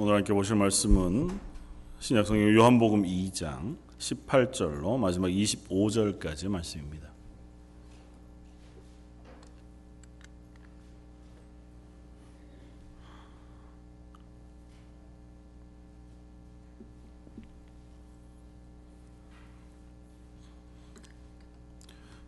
오늘 0.00 0.14
함께 0.14 0.32
보실 0.32 0.54
말씀은 0.54 1.40
신약성경 1.98 2.54
요한복음 2.54 3.02
2장 3.02 3.76
18절로 3.98 4.96
마지막 4.96 5.26
25절까지 5.26 6.48
말씀입니다. 6.48 7.08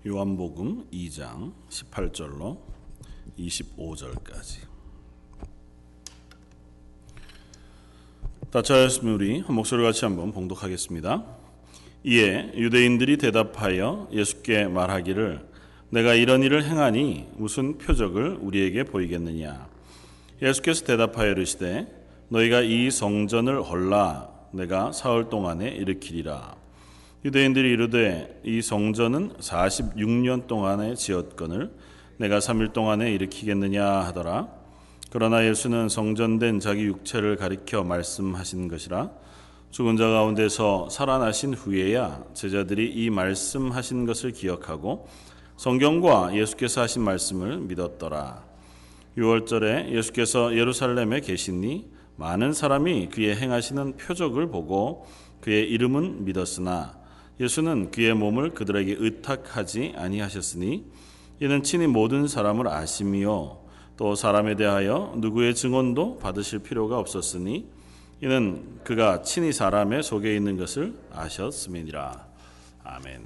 요한복음 0.05 0.89
2장 0.91 1.52
18절로 1.68 2.59
25절까지 3.39 4.80
다 8.50 8.62
찾았으면 8.62 9.14
우리 9.14 9.38
한 9.42 9.54
목소리 9.54 9.80
같이 9.84 10.04
한번 10.04 10.32
봉독하겠습니다. 10.32 11.24
이에 12.02 12.50
유대인들이 12.56 13.16
대답하여 13.16 14.09
예수께 14.12 14.64
말하기를 14.64 15.46
내가 15.90 16.14
이런 16.14 16.42
일을 16.42 16.64
행하니 16.64 17.28
무슨 17.36 17.78
표적을 17.78 18.38
우리에게 18.40 18.82
보이겠느냐? 18.82 19.68
예수께서 20.42 20.84
대답하여 20.84 21.30
이르시되 21.30 21.86
너희가 22.28 22.62
이 22.62 22.90
성전을 22.90 23.62
헐라 23.62 24.28
내가 24.52 24.90
사흘 24.90 25.28
동안에 25.28 25.68
일으키리라. 25.68 26.56
유대인들이 27.24 27.70
이르되 27.70 28.40
이 28.45 28.62
성전은 28.62 29.34
46년 29.34 30.48
동안에 30.48 30.96
지었거늘 30.96 31.70
내가 32.16 32.40
3일 32.40 32.73
동안에 32.73 33.12
일으키겠느냐 33.12 33.87
하더라 33.87 34.59
그러나 35.12 35.45
예수는 35.45 35.88
성전된 35.88 36.60
자기 36.60 36.84
육체를 36.84 37.34
가리켜 37.34 37.82
말씀하신 37.82 38.68
것이라 38.68 39.10
죽은 39.73 39.96
자 39.96 40.09
가운데서 40.09 40.88
살아나신 40.88 41.54
후에야 41.54 42.23
제자들이 42.32 42.93
이 42.93 43.10
말씀하신 43.10 44.07
것을 44.07 44.30
기억하고 44.30 45.09
성경과 45.57 46.35
예수께서 46.35 46.80
하신 46.80 47.02
말씀을 47.02 47.59
믿었더라. 47.59 48.45
6월절에 49.18 49.90
예수께서 49.90 50.57
예루살렘에 50.57 51.20
계시니 51.20 51.90
많은 52.16 52.52
사람이 52.52 53.09
그의 53.09 53.37
행하시는 53.37 53.96
표적을 53.96 54.48
보고 54.48 55.07
그의 55.40 55.68
이름은 55.70 56.24
믿었으나 56.24 56.98
예수는 57.40 57.90
그의 57.90 58.15
몸을 58.15 58.54
그들에게 58.54 58.96
의탁하지 58.98 59.95
아니하셨으니 59.96 60.85
이는 61.40 61.63
친히 61.63 61.87
모든 61.87 62.29
사람을 62.29 62.68
아심이요 62.68 63.60
또 64.00 64.15
사람에 64.15 64.56
대하여 64.56 65.12
누구의 65.19 65.54
증언도 65.54 66.20
받으실 66.20 66.60
필요가 66.60 66.98
없었으니 66.98 67.69
이는 68.22 68.81
그가 68.82 69.20
친히 69.20 69.53
사람의 69.53 70.03
속에 70.03 70.34
있는 70.34 70.56
것을 70.56 70.98
아셨음이니라. 71.12 72.26
아멘. 72.82 73.22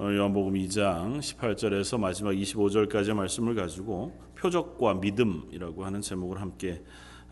요한복음 0.00 0.54
2장 0.54 1.20
18절에서 1.20 1.96
마지막 2.00 2.32
25절까지 2.32 3.14
말씀을 3.14 3.54
가지고 3.54 4.20
표적과 4.36 4.94
믿음이라고 4.94 5.84
하는 5.84 6.00
제목을 6.00 6.40
함께 6.40 6.82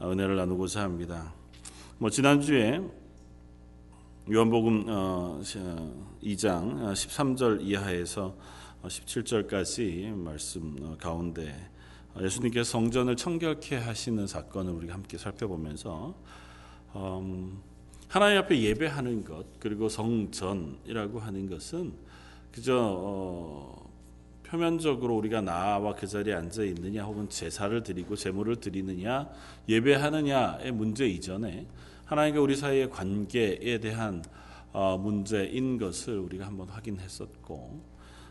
은혜를 0.00 0.36
나누고자 0.36 0.82
합니다. 0.82 1.34
뭐 1.98 2.10
지난주에 2.10 2.80
요한복음 4.32 4.86
2장 6.22 6.92
13절 6.92 7.62
이하에서 7.62 8.36
17절까지 8.84 10.14
말씀 10.14 10.96
가운데 10.96 11.69
예수님께서 12.18 12.70
성전을 12.70 13.16
청결케 13.16 13.76
하시는 13.76 14.26
사건을 14.26 14.72
우리가 14.72 14.94
함께 14.94 15.16
살펴보면서 15.16 16.14
음, 16.96 17.60
하나님 18.08 18.38
앞에 18.38 18.60
예배하는 18.60 19.24
것 19.24 19.46
그리고 19.60 19.88
성전이라고 19.88 21.20
하는 21.20 21.48
것은 21.48 21.92
그저 22.50 22.76
어, 22.76 23.90
표면적으로 24.42 25.16
우리가 25.16 25.40
나와 25.40 25.94
그 25.94 26.08
자리에 26.08 26.34
앉아 26.34 26.64
있느냐 26.64 27.04
혹은 27.04 27.28
제사를 27.28 27.80
드리고 27.84 28.16
제물을 28.16 28.56
드리느냐 28.56 29.28
예배하느냐의 29.68 30.72
문제 30.72 31.06
이전에 31.06 31.66
하나님과 32.06 32.40
우리 32.40 32.56
사이의 32.56 32.90
관계에 32.90 33.78
대한 33.78 34.24
어, 34.72 34.98
문제인 34.98 35.78
것을 35.78 36.18
우리가 36.18 36.46
한번 36.46 36.68
확인했었고 36.68 37.80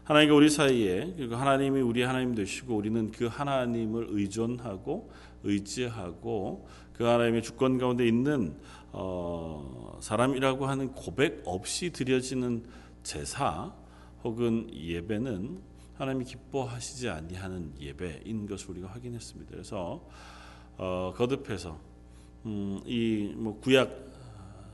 하나님과 0.09 0.33
우리 0.33 0.49
사이에 0.49 1.13
그리고 1.15 1.35
하나님이 1.35 1.81
우리 1.81 2.01
하나님 2.01 2.33
되시고 2.33 2.75
우리는 2.75 3.11
그 3.11 3.27
하나님을 3.27 4.07
의존하고 4.09 5.11
의지하고 5.43 6.67
그 6.93 7.03
하나님의 7.03 7.43
주권 7.43 7.77
가운데 7.77 8.07
있는 8.07 8.55
어, 8.91 9.99
사람이라고 10.01 10.65
하는 10.65 10.93
고백 10.93 11.43
없이 11.45 11.91
드려지는 11.91 12.63
제사 13.03 13.71
혹은 14.23 14.67
예배는 14.73 15.59
하나님이 15.99 16.25
기뻐하시지 16.25 17.07
아니하는 17.07 17.73
예배인 17.79 18.47
것을 18.47 18.71
우리가 18.71 18.87
확인했습니다. 18.87 19.51
그래서 19.51 20.03
어, 20.79 21.13
거듭해서 21.15 21.77
음, 22.47 22.81
이뭐 22.83 23.59
구약 23.59 24.09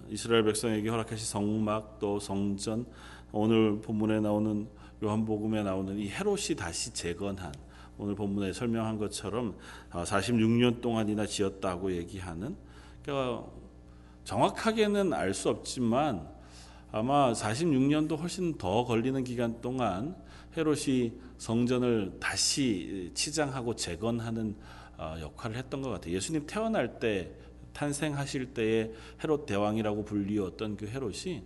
이스라엘 0.08 0.46
백성에게 0.46 0.88
허락하신 0.88 1.26
성막 1.26 2.00
또 2.00 2.22
성전 2.22 2.86
오늘 3.34 3.82
본문에 3.82 4.22
나오는 4.22 4.70
요한복음에 5.04 5.64
나오는 5.64 5.98
이 5.98 6.10
헤롯이 6.10 6.56
다시 6.58 6.94
재건한 6.94 7.54
오늘 7.98 8.16
본문에 8.16 8.54
설명한 8.54 8.98
것처럼 8.98 9.58
46년 9.92 10.78
아, 10.78 10.82
동안이나 10.82 11.26
지었다고 11.26 11.94
얘기하는 11.94 12.56
그러니까 13.04 13.46
정확하게는 14.24 15.14
알 15.14 15.34
수 15.34 15.50
없지만 15.50 16.28
아마 16.92 17.32
46년도 17.34 18.20
훨씬 18.20 18.58
더 18.58 18.86
걸리는 18.86 19.24
기간 19.24 19.62
동안 19.62 20.16
헤롯이 20.58 21.14
성전을 21.38 22.18
다시 22.20 23.12
치장하고 23.14 23.76
재건하는 23.76 24.56
아, 24.98 25.20
역할을 25.20 25.58
했던 25.58 25.82
것 25.82 25.90
같아요. 25.90 26.16
예수님 26.16 26.48
태어날 26.48 27.00
때 27.00 27.32
탄생하실 27.74 28.54
때의 28.54 28.94
헤롯 29.24 29.46
대왕이라고 29.46 30.06
불리웠던 30.06 30.78
그 30.78 30.88
헤롯이 30.88 31.44
어, 31.44 31.46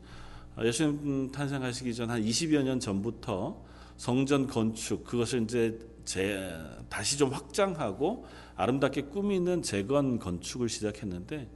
예수님 0.64 1.32
탄생하시기 1.32 1.94
전 1.94 2.10
한 2.10 2.22
20여 2.24 2.64
년 2.64 2.80
전부터 2.80 3.64
성전 3.98 4.48
건축 4.48 5.04
그것을 5.04 5.44
이제 5.44 5.80
재, 6.06 6.52
다시 6.90 7.18
좀 7.18 7.30
확장하고 7.32 8.26
아름답게 8.56 9.04
꾸미는 9.04 9.62
재건 9.62 10.18
건축을 10.20 10.68
시작했는데 10.70 11.50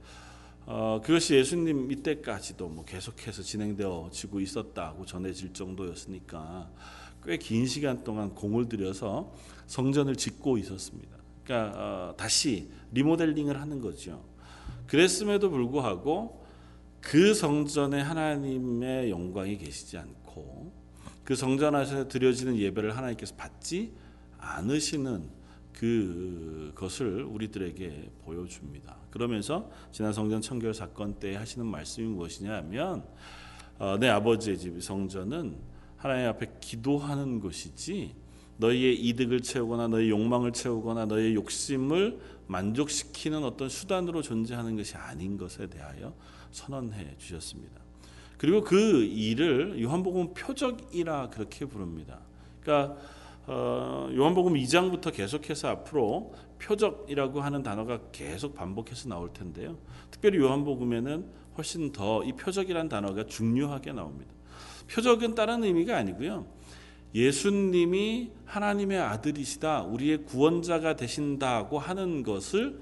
어, 0.66 1.00
그것이 1.04 1.34
예수님 1.34 1.90
이때까지도 1.90 2.68
뭐 2.68 2.84
계속해서 2.84 3.42
진행되어지고 3.42 4.40
있었다고 4.40 5.04
전해질 5.04 5.52
정도였으니까 5.52 6.70
꽤 7.24 7.36
긴 7.38 7.66
시간 7.66 8.04
동안 8.04 8.34
공을 8.34 8.68
들여서 8.68 9.32
성전을 9.66 10.16
짓고 10.16 10.58
있었습니다. 10.58 11.16
그러니까 11.42 11.78
어, 12.10 12.14
다시 12.16 12.70
리모델링을 12.92 13.60
하는 13.60 13.80
거죠. 13.80 14.22
그랬음에도 14.86 15.50
불구하고 15.50 16.43
그 17.04 17.34
성전에 17.34 18.00
하나님의 18.00 19.10
영광이 19.10 19.58
계시지 19.58 19.98
않고 19.98 20.72
그 21.22 21.36
성전 21.36 21.74
안에서 21.74 22.08
드려지는 22.08 22.56
예배를 22.56 22.96
하나님께서 22.96 23.34
받지 23.36 23.92
않으시는 24.38 25.28
그 25.72 26.72
것을 26.74 27.22
우리들에게 27.24 28.10
보여줍니다. 28.24 28.96
그러면서 29.10 29.70
지난 29.92 30.12
성전 30.12 30.40
청결 30.40 30.72
사건 30.72 31.18
때 31.18 31.34
하시는 31.36 31.66
말씀이 31.66 32.06
무엇이냐 32.08 32.54
하면 32.56 33.04
어, 33.78 33.96
내 33.98 34.08
아버지의 34.08 34.58
집 34.58 34.82
성전은 34.82 35.56
하나님 35.96 36.28
앞에 36.28 36.52
기도하는 36.60 37.40
곳이지 37.40 38.14
너희의 38.56 39.00
이득을 39.00 39.40
채우거나 39.40 39.88
너희 39.88 40.10
욕망을 40.10 40.52
채우거나 40.52 41.06
너희 41.06 41.34
욕심을 41.34 42.20
만족시키는 42.46 43.42
어떤 43.42 43.68
수단으로 43.68 44.22
존재하는 44.22 44.76
것이 44.76 44.96
아닌 44.96 45.36
것에 45.36 45.66
대하여 45.66 46.14
선언해 46.54 47.16
주셨습니다. 47.18 47.80
그리고 48.38 48.62
그 48.62 49.02
일을 49.04 49.82
요한복음 49.82 50.34
표적이라 50.34 51.30
그렇게 51.30 51.66
부릅니다. 51.66 52.20
그러니까 52.60 52.96
어, 53.46 54.08
요한복음 54.14 54.54
2장부터 54.54 55.12
계속해서 55.12 55.68
앞으로 55.68 56.32
표적이라고 56.60 57.40
하는 57.40 57.62
단어가 57.62 58.00
계속 58.12 58.54
반복해서 58.54 59.08
나올 59.08 59.32
텐데요. 59.32 59.76
특별히 60.10 60.38
요한복음에는 60.38 61.26
훨씬 61.56 61.92
더 61.92 62.22
이 62.24 62.32
표적이라는 62.32 62.88
단어가 62.88 63.26
중요하게 63.26 63.92
나옵니다. 63.92 64.32
표적은 64.90 65.34
다른 65.34 65.64
의미가 65.64 65.96
아니고요. 65.96 66.46
예수님이 67.14 68.30
하나님의 68.44 68.98
아들이시다, 68.98 69.82
우리의 69.82 70.24
구원자가 70.24 70.96
되신다고 70.96 71.78
하는 71.78 72.22
것을 72.22 72.80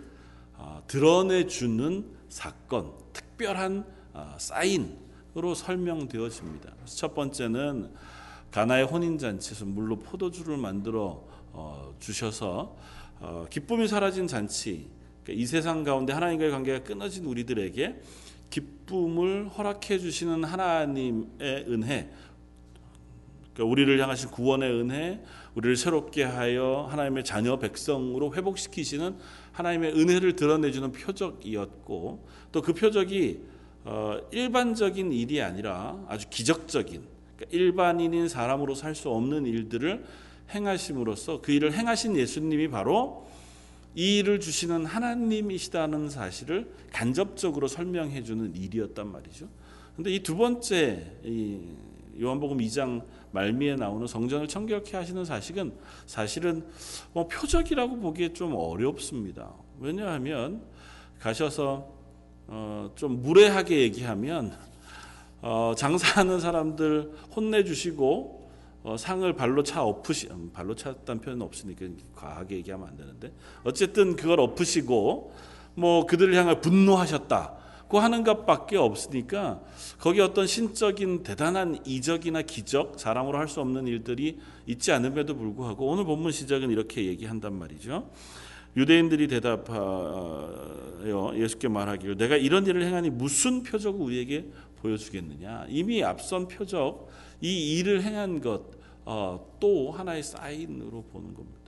어, 0.55 0.83
드러내주는 0.87 2.22
사건, 2.33 2.93
특별한 3.13 3.85
어, 4.15 4.35
사인으로 4.39 5.55
설명되어집니다. 5.55 6.73
첫 6.87 7.15
번째는 7.15 7.93
가나의 8.51 8.87
혼인 8.87 9.19
잔치에서 9.19 9.67
물로 9.67 9.99
포도주를 9.99 10.57
만들어 10.57 11.25
어, 11.53 11.95
주셔서 12.01 12.75
기쁨이 13.51 13.87
사라진 13.87 14.27
잔치 14.27 14.89
그러니까 15.23 15.43
이 15.43 15.47
세상 15.47 15.85
가운데 15.85 16.13
하나님과의 16.15 16.51
관계가 16.51 16.85
끊어진 16.85 17.27
우리들에게 17.27 18.01
기쁨을 18.51 19.49
허락해 19.51 19.99
주시는 19.99 20.45
하나님의 20.45 21.67
은혜, 21.69 22.11
그러니까 23.53 23.71
우리를 23.71 24.01
향하신 24.01 24.31
구원의 24.31 24.71
은혜, 24.73 25.23
우리를 25.55 25.77
새롭게 25.77 26.25
하여 26.25 26.89
하나님의 26.91 27.25
자녀 27.25 27.59
백성으로 27.59 28.35
회복시키시는 28.35 29.17
하나님의 29.53 29.93
은혜를 29.93 30.37
드러내주는 30.37 30.91
표적이었고 30.93 32.27
또 32.53 32.63
그 32.63 32.73
표적이 32.73 33.41
어, 33.85 34.19
일반적인 34.31 35.13
일이 35.13 35.43
아니라 35.43 35.99
아주 36.09 36.29
기적적인 36.31 37.03
그러니까 37.37 37.57
일반인인 37.57 38.29
사람으로 38.29 38.75
살 38.75 38.95
수 38.95 39.11
없는 39.11 39.47
일들을 39.47 40.05
행하심으로써 40.55 41.41
그 41.41 41.51
일을 41.53 41.73
행하신 41.73 42.17
예수님이 42.17 42.69
바로 42.69 43.27
이 43.95 44.19
일을 44.19 44.41
주시는 44.41 44.87
하나님이시다는 44.87 46.09
사실을 46.11 46.71
간접적으로 46.93 47.69
설명해 47.69 48.23
주는 48.23 48.55
일이었단 48.55 49.11
말이죠. 49.11 49.49
근데 49.97 50.11
이 50.11 50.23
두 50.23 50.37
번째 50.37 51.13
이 51.25 51.59
요한복음 52.21 52.59
2장 52.59 53.03
말미에 53.33 53.77
나오는 53.77 54.07
성전을 54.07 54.49
청결케 54.49 54.97
하시는 54.97 55.25
사실은 55.25 55.73
사실은 56.07 56.65
뭐 57.13 57.27
표적이라고 57.27 57.97
보기에 57.97 58.33
좀 58.33 58.55
어렵습니다. 58.55 59.51
왜냐하면 59.81 60.63
가셔서 61.19 61.89
어, 62.47 62.91
좀 62.95 63.23
무례하게 63.23 63.81
얘기하면 63.81 64.57
어, 65.41 65.75
장사하는 65.77 66.41
사람들 66.41 67.13
혼내주시고 67.35 68.43
어, 68.85 68.97
상을 68.97 69.33
발로 69.35 69.63
차 69.63 69.83
엎으시 69.83 70.29
음, 70.31 70.51
발로 70.53 70.75
찼다는 70.75 71.21
표현은 71.23 71.43
없으니까 71.43 71.87
과하게 72.15 72.57
얘기하면 72.57 72.89
안 72.89 72.97
되는데 72.97 73.33
어쨌든 73.65 74.17
그걸 74.17 74.41
엎으시고 74.41 75.33
뭐 75.75 76.07
그들을 76.07 76.35
향해 76.35 76.61
분노하셨다. 76.61 77.62
고 77.93 78.01
하는 78.01 78.25
것밖에 78.25 78.79
없으니까 78.79 79.61
거기 79.99 80.23
어떤 80.23 80.47
신적인 80.47 81.25
대단한 81.25 81.79
이적이나 81.85 82.41
기적 82.41 82.99
사람으로 82.99 83.37
할 83.37 83.53
수 83.53 83.61
없는 83.61 83.87
일들이 83.87 84.39
있지 84.67 84.93
않음에도 84.93 85.37
불구하고 85.37 85.89
오늘 85.89 86.05
본문 86.05 86.33
시작은 86.33 86.71
이렇게 86.71 87.05
얘기한단 87.05 87.53
말이죠. 87.53 88.11
유대인들이 88.79 89.29
대답하여 89.29 91.35
예수께 91.37 91.69
말하기를 91.69 92.17
내가 92.17 92.39
이런 92.39 92.67
일을 92.67 92.83
행하니 92.83 93.11
무슨 93.11 93.63
표적을 93.63 94.01
우리에게 94.01 94.47
보여주겠느냐 94.81 95.67
이미 95.69 96.03
앞선 96.03 96.49
표적 96.49 97.11
이 97.43 97.79
일을 97.79 98.03
행한 98.03 98.41
것또 98.41 98.73
어, 99.05 99.95
하나의 99.95 100.23
사인으로 100.23 101.03
보는 101.13 101.35
겁니다. 101.35 101.61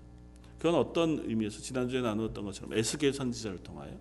그건 0.57 0.77
어떤 0.77 1.23
의미에서 1.27 1.61
지난주에 1.61 2.01
나누었던 2.01 2.47
것처럼 2.47 2.73
에스겔 2.73 3.13
선지자를 3.13 3.59
통하여 3.59 3.93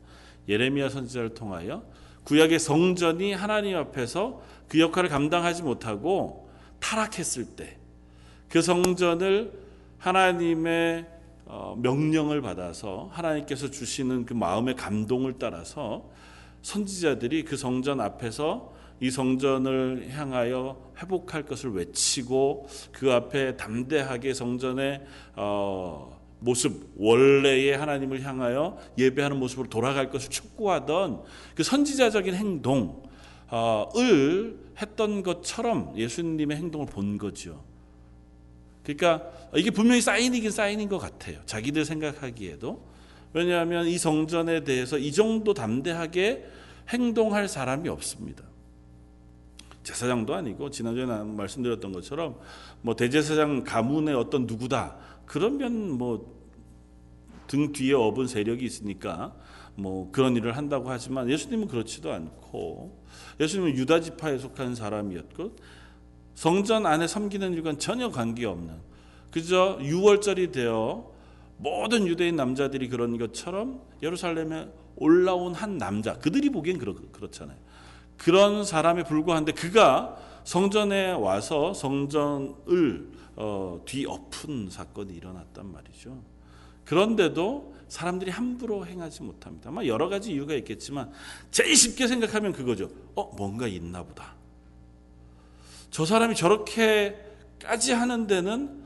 예레미야 0.47 0.87
선지자를 0.87 1.33
통하여 1.33 1.83
구약의 2.25 2.59
성전이 2.59 3.33
하나님 3.33 3.77
앞에서 3.77 4.41
그 4.67 4.79
역할을 4.79 5.09
감당하지 5.09 5.63
못하고 5.63 6.49
타락했을 6.79 7.45
때 7.55 7.83
그 8.53 8.61
성전을 8.61 9.51
하나님의 9.97 11.07
어, 11.45 11.75
명령을 11.81 12.39
받아서 12.43 13.09
하나님께서 13.11 13.71
주시는 13.71 14.27
그 14.27 14.33
마음의 14.33 14.75
감동을 14.75 15.39
따라서 15.39 16.07
선지자들이 16.61 17.45
그 17.45 17.57
성전 17.57 17.99
앞에서 17.99 18.71
이 18.99 19.09
성전을 19.09 20.11
향하여 20.11 20.93
회복할 21.01 21.47
것을 21.47 21.71
외치고 21.71 22.67
그 22.91 23.11
앞에 23.11 23.57
담대하게 23.57 24.35
성전의 24.35 25.01
어, 25.35 26.12
모습 26.43 26.91
원래의 26.97 27.77
하나님을 27.77 28.21
향하여 28.21 28.77
예배하는 28.97 29.37
모습으로 29.37 29.69
돌아갈 29.69 30.09
것을 30.09 30.29
촉구하던 30.29 31.23
그 31.55 31.63
선지자적인 31.63 32.33
행동을 32.35 32.93
했던 34.81 35.23
것처럼 35.23 35.93
예수님의 35.97 36.57
행동을 36.57 36.87
본 36.87 37.17
거죠. 37.17 37.63
그러니까 38.83 39.23
이게 39.55 39.71
분명히 39.71 40.01
사인이긴 40.01 40.51
사인인 40.51 40.89
것 40.89 40.97
같아요. 40.97 41.39
자기들 41.45 41.85
생각하기에도 41.85 42.83
왜냐하면 43.31 43.87
이 43.87 43.97
성전에 43.97 44.65
대해서 44.65 44.97
이 44.97 45.13
정도 45.13 45.53
담대하게 45.53 46.45
행동할 46.89 47.47
사람이 47.47 47.87
없습니다. 47.87 48.43
제사장도 49.83 50.33
아니고 50.33 50.69
지난주에 50.69 51.05
말씀드렸던 51.05 51.93
것처럼 51.93 52.37
뭐 52.81 52.95
대제사장 52.95 53.63
가문의 53.63 54.15
어떤 54.15 54.45
누구다 54.45 54.97
그러면 55.25 55.97
뭐 55.97 56.43
등 57.53 57.71
뒤에 57.71 57.93
업은 57.93 58.25
세력이 58.25 58.65
있으니까 58.65 59.35
뭐 59.75 60.09
그런 60.11 60.35
일을 60.35 60.57
한다고 60.57 60.89
하지만 60.89 61.29
예수님은 61.29 61.67
그렇지도 61.67 62.11
않고 62.11 63.03
예수님은 63.39 63.75
유다 63.77 64.01
지파에 64.01 64.39
속한 64.39 64.73
사람이었고 64.73 65.55
성전 66.33 66.87
안에 66.87 67.07
섬기는 67.07 67.53
일과는 67.53 67.77
전혀 67.77 68.09
관계없는 68.09 68.73
그저 69.29 69.77
6월절이 69.79 70.51
되어 70.51 71.11
모든 71.57 72.07
유대인 72.07 72.35
남자들이 72.35 72.89
그런 72.89 73.19
것처럼 73.19 73.81
예루살렘에 74.01 74.69
올라온 74.95 75.53
한 75.53 75.77
남자 75.77 76.17
그들이 76.17 76.49
보기엔 76.49 76.79
그렇, 76.79 76.95
그렇잖아요. 77.11 77.57
그런 78.17 78.63
사람에 78.63 79.03
불과한데 79.03 79.51
그가 79.51 80.17
성전에 80.43 81.11
와서 81.11 81.73
성전을 81.75 83.11
어, 83.35 83.81
뒤엎은 83.85 84.69
사건이 84.69 85.13
일어났단 85.13 85.71
말이죠. 85.71 86.21
그런데도 86.85 87.75
사람들이 87.87 88.31
함부로 88.31 88.85
행하지 88.85 89.23
못합니다. 89.23 89.69
아마 89.69 89.85
여러 89.85 90.09
가지 90.09 90.31
이유가 90.31 90.53
있겠지만 90.55 91.11
제일 91.51 91.75
쉽게 91.75 92.07
생각하면 92.07 92.51
그거죠. 92.51 92.89
어, 93.15 93.31
뭔가 93.35 93.67
있나 93.67 94.03
보다. 94.03 94.35
저 95.89 96.05
사람이 96.05 96.35
저렇게까지 96.35 97.93
하는 97.93 98.27
데는 98.27 98.83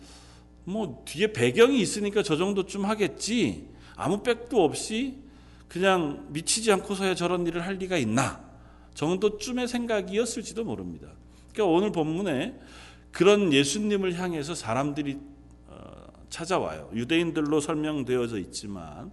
뭐 0.66 1.04
뒤에 1.06 1.32
배경이 1.32 1.80
있으니까 1.80 2.22
저 2.22 2.36
정도쯤 2.36 2.86
하겠지. 2.86 3.70
아무 3.96 4.22
백도 4.22 4.64
없이 4.64 5.18
그냥 5.70 6.28
미치지 6.30 6.72
않고서야 6.72 7.16
저런 7.16 7.48
일을 7.48 7.66
할 7.66 7.76
리가 7.76 7.98
있나. 7.98 8.46
정도쯤의 8.94 9.68
생각이었을지도 9.68 10.64
모릅니다. 10.66 11.08
그러니까 11.54 11.74
오늘 11.74 11.92
본문에 11.92 12.60
그런 13.12 13.52
예수님을 13.54 14.20
향해서 14.20 14.56
사람들이 14.56 15.18
어, 15.68 16.08
찾아와요. 16.30 16.90
유대인들로 16.94 17.60
설명되어져 17.60 18.38
있지만 18.40 19.12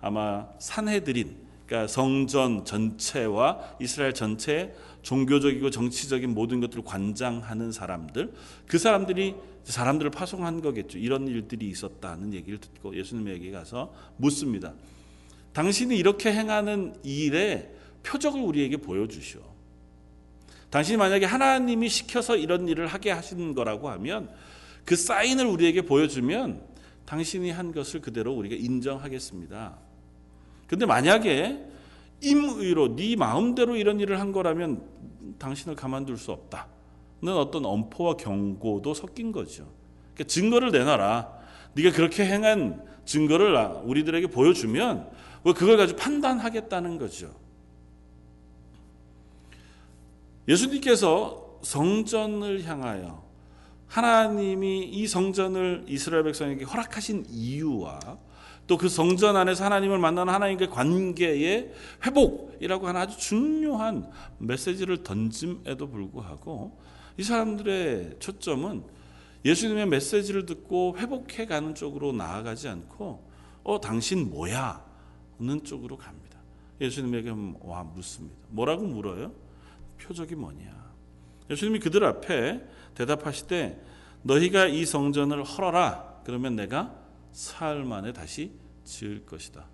아마 0.00 0.48
산해드린 0.58 1.46
그러니까 1.66 1.88
성전 1.88 2.64
전체와 2.64 3.76
이스라엘 3.80 4.14
전체 4.14 4.74
종교적이고 5.02 5.70
정치적인 5.70 6.32
모든 6.32 6.60
것들을 6.60 6.84
관장하는 6.84 7.72
사람들 7.72 8.32
그 8.66 8.78
사람들이 8.78 9.34
사람들을 9.64 10.12
파송한 10.12 10.60
거겠죠. 10.60 10.98
이런 10.98 11.26
일들이 11.26 11.68
있었다는 11.68 12.32
얘기를 12.34 12.58
듣고 12.58 12.96
예수님에게 12.96 13.50
가서 13.50 13.92
묻습니다. 14.16 14.74
당신이 15.52 15.96
이렇게 15.96 16.32
행하는 16.32 16.94
일의 17.02 17.70
표적을 18.04 18.40
우리에게 18.40 18.76
보여주시오. 18.76 19.55
당신이 20.70 20.96
만약에 20.96 21.26
하나님이 21.26 21.88
시켜서 21.88 22.36
이런 22.36 22.68
일을 22.68 22.86
하게 22.86 23.10
하신 23.10 23.54
거라고 23.54 23.88
하면 23.90 24.28
그 24.84 24.96
사인을 24.96 25.46
우리에게 25.46 25.82
보여주면 25.82 26.62
당신이 27.06 27.50
한 27.50 27.72
것을 27.72 28.00
그대로 28.00 28.34
우리가 28.34 28.56
인정하겠습니다. 28.56 29.78
근데 30.66 30.86
만약에 30.86 31.64
임의로 32.22 32.96
네 32.96 33.14
마음대로 33.16 33.76
이런 33.76 34.00
일을 34.00 34.20
한 34.20 34.32
거라면 34.32 34.82
당신을 35.38 35.76
가만둘 35.76 36.16
수 36.16 36.32
없다. 36.32 36.68
는 37.22 37.34
어떤 37.34 37.64
엄포와 37.64 38.16
경고도 38.16 38.92
섞인 38.92 39.32
거죠. 39.32 39.66
그러니까 40.14 40.24
증거를 40.24 40.70
내놔라. 40.70 41.32
네가 41.74 41.92
그렇게 41.92 42.26
행한 42.26 42.84
증거를 43.04 43.56
우리들에게 43.84 44.26
보여주면 44.28 45.08
그걸 45.42 45.76
가지고 45.76 45.98
판단하겠다는 45.98 46.98
거죠. 46.98 47.34
예수님께서 50.48 51.60
성전을 51.62 52.64
향하여 52.64 53.24
하나님이 53.86 54.84
이 54.84 55.06
성전을 55.06 55.84
이스라엘 55.88 56.24
백성에게 56.24 56.64
허락하신 56.64 57.26
이유와 57.30 58.18
또 58.66 58.76
그 58.76 58.88
성전 58.88 59.36
안에서 59.36 59.64
하나님을 59.64 59.98
만나는 59.98 60.32
하나님과의 60.32 60.70
관계의 60.70 61.72
회복이라고 62.04 62.88
하는 62.88 63.00
아주 63.00 63.16
중요한 63.18 64.10
메시지를 64.38 65.02
던짐에도 65.02 65.88
불구하고 65.88 66.76
이 67.16 67.22
사람들의 67.22 68.16
초점은 68.18 68.82
예수님의 69.44 69.86
메시지를 69.86 70.46
듣고 70.46 70.96
회복해 70.98 71.46
가는 71.46 71.74
쪽으로 71.74 72.12
나아가지 72.12 72.68
않고 72.68 73.24
어 73.62 73.80
당신 73.80 74.30
뭐야? 74.30 74.84
는 75.38 75.62
쪽으로 75.62 75.96
갑니다. 75.96 76.38
예수님에게 76.80 77.32
와 77.60 77.84
묻습니다. 77.84 78.36
뭐라고 78.48 78.84
물어요? 78.84 79.32
표적이 79.98 80.34
뭐냐? 80.34 80.86
예수님이 81.50 81.78
그들 81.80 82.04
앞에 82.04 82.62
대답하시되 82.94 83.82
너희가 84.22 84.66
이 84.66 84.84
성전을 84.84 85.44
헐어라. 85.44 86.20
그러면 86.24 86.56
내가 86.56 86.94
사흘 87.32 87.84
만에 87.84 88.12
다시 88.12 88.52
지을 88.84 89.24
것이다. 89.26 89.66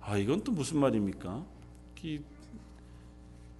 아 0.00 0.16
이건 0.16 0.42
또 0.42 0.52
무슨 0.52 0.78
말입니까? 0.78 1.44
이, 2.02 2.20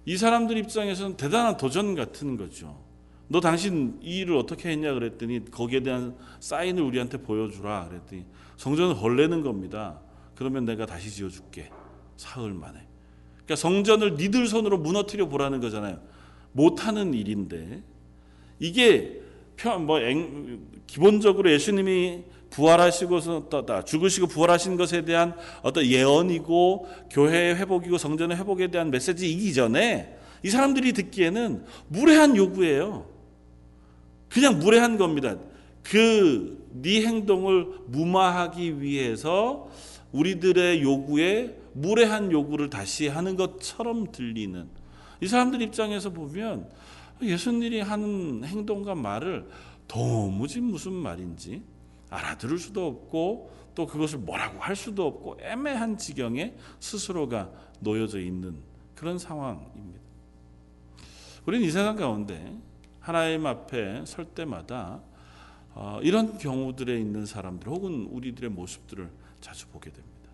이 0.05 0.17
사람들 0.17 0.57
입장에서는 0.57 1.17
대단한 1.17 1.57
도전 1.57 1.95
같은 1.95 2.37
거죠. 2.37 2.81
너 3.27 3.41
당신 3.41 3.99
이 4.01 4.19
일을 4.19 4.37
어떻게 4.37 4.69
했냐 4.69 4.93
그랬더니 4.93 5.51
거기에 5.51 5.81
대한 5.83 6.15
사인을 6.39 6.81
우리한테 6.81 7.17
보여주라 7.17 7.89
그랬더니 7.89 8.25
성전을 8.55 8.95
벌내는 8.95 9.43
겁니다. 9.43 9.99
그러면 10.35 10.63
내가 10.63 10.85
다시 10.85 11.11
지어줄게 11.11 11.69
사흘 12.15 12.53
만에. 12.53 12.86
그러니까 13.47 13.55
성전을 13.55 14.15
니들 14.15 14.47
손으로 14.47 14.77
무너뜨려 14.77 15.27
보라는 15.29 15.61
거잖아요. 15.61 15.99
못하는 16.51 17.13
일인데 17.13 17.81
이게 18.59 19.21
뭐 19.85 19.99
기본적으로 20.85 21.49
예수님이 21.51 22.23
부활하시고서 22.49 23.49
죽으시고 23.85 24.27
부활하신 24.27 24.75
것에 24.77 25.05
대한 25.05 25.33
어떤 25.63 25.85
예언이고 25.85 26.87
교회의 27.09 27.55
회복이고 27.55 27.97
성전의 27.97 28.37
회복에 28.37 28.67
대한 28.67 28.91
메시지이기 28.91 29.53
전에 29.53 30.17
이 30.43 30.49
사람들이 30.49 30.93
듣기에는 30.93 31.63
무례한 31.87 32.35
요구예요. 32.35 33.05
그냥 34.29 34.59
무례한 34.59 34.97
겁니다. 34.97 35.37
그 35.81 36.57
네 36.81 37.05
행동을 37.05 37.67
무마하기 37.87 38.81
위해서 38.81 39.69
우리들의 40.11 40.81
요구에 40.81 41.57
무례한 41.73 42.31
요구를 42.31 42.69
다시 42.69 43.07
하는 43.07 43.35
것처럼 43.35 44.11
들리는 44.11 44.67
이 45.21 45.27
사람들 45.27 45.61
입장에서 45.61 46.11
보면 46.11 46.69
예수님이 47.21 47.81
하는 47.81 48.43
행동과 48.43 48.95
말을 48.95 49.49
도무지 49.87 50.61
무슨 50.61 50.93
말인지 50.93 51.63
알아들을 52.09 52.57
수도 52.57 52.87
없고 52.87 53.51
또 53.75 53.85
그것을 53.85 54.19
뭐라고 54.19 54.59
할 54.59 54.75
수도 54.75 55.05
없고 55.05 55.37
애매한 55.41 55.97
지경에 55.97 56.55
스스로가 56.79 57.51
놓여져 57.79 58.19
있는 58.19 58.57
그런 58.95 59.19
상황입니다. 59.19 59.99
우리는 61.45 61.65
이 61.65 61.69
세상 61.69 61.95
가운데 61.95 62.57
하나님 62.99 63.45
앞에 63.45 64.03
설 64.05 64.25
때마다 64.25 65.01
어, 65.73 65.99
이런 66.01 66.37
경우들에 66.37 66.99
있는 66.99 67.25
사람들 67.25 67.67
혹은 67.69 68.07
우리들의 68.09 68.49
모습들을 68.49 69.09
자주 69.41 69.67
보게 69.67 69.91
됩니다. 69.91 70.29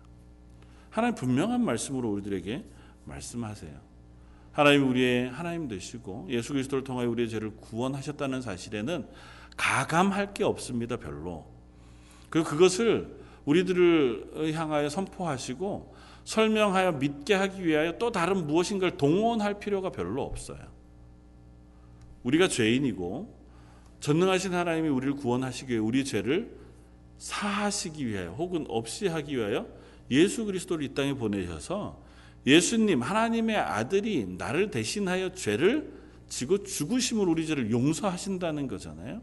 하나님 0.90 1.14
분명한 1.14 1.64
말씀으로 1.64 2.10
우리들에게 2.12 2.64
말씀하세요. 3.04 3.94
하나님 4.52 4.88
우리의 4.88 5.30
하나님 5.30 5.66
되시고 5.66 6.26
예수 6.30 6.52
그리스도를 6.52 6.84
통하여 6.84 7.08
우리의 7.10 7.28
죄를 7.28 7.56
구원하셨다는 7.56 8.40
사실에는 8.40 9.08
가감할 9.56 10.32
게 10.34 10.44
없습니다. 10.44 10.96
별로. 10.96 11.46
그리고 12.30 12.48
그것을 12.48 13.16
우리들을 13.44 14.52
향하여 14.54 14.88
선포하시고 14.88 15.94
설명하여 16.24 16.92
믿게 16.92 17.34
하기 17.34 17.66
위하여 17.66 17.98
또 17.98 18.10
다른 18.10 18.46
무엇인가를 18.46 18.96
동원할 18.96 19.58
필요가 19.58 19.90
별로 19.90 20.22
없어요. 20.22 20.74
우리가 22.22 22.48
죄인이고 22.48 23.44
전능하신 24.00 24.54
하나님이 24.54 24.88
우리를 24.88 25.16
구원하시기 25.16 25.72
위해 25.72 25.80
우리 25.80 26.04
죄를 26.04 26.63
사하시기 27.24 28.06
위하여 28.06 28.32
혹은 28.32 28.66
없이 28.68 29.06
하기 29.08 29.38
위하여 29.38 29.66
예수 30.10 30.44
그리스도를 30.44 30.84
이 30.84 30.92
땅에 30.92 31.14
보내셔서 31.14 31.98
예수님 32.46 33.00
하나님의 33.00 33.56
아들이 33.56 34.26
나를 34.26 34.70
대신하여 34.70 35.32
죄를 35.32 35.90
지고 36.28 36.62
죽으심으로 36.62 37.30
우리 37.30 37.46
죄를 37.46 37.70
용서하신다는 37.70 38.68
거잖아요. 38.68 39.22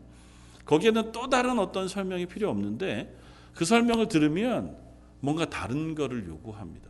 거기에는 0.66 1.12
또 1.12 1.30
다른 1.30 1.60
어떤 1.60 1.88
설명이 1.88 2.26
필요 2.26 2.50
없는데 2.50 3.16
그 3.54 3.66
설명을 3.66 4.08
들으면 4.08 4.76
뭔가 5.20 5.48
다른 5.48 5.94
거를 5.94 6.26
요구합니다. 6.26 6.90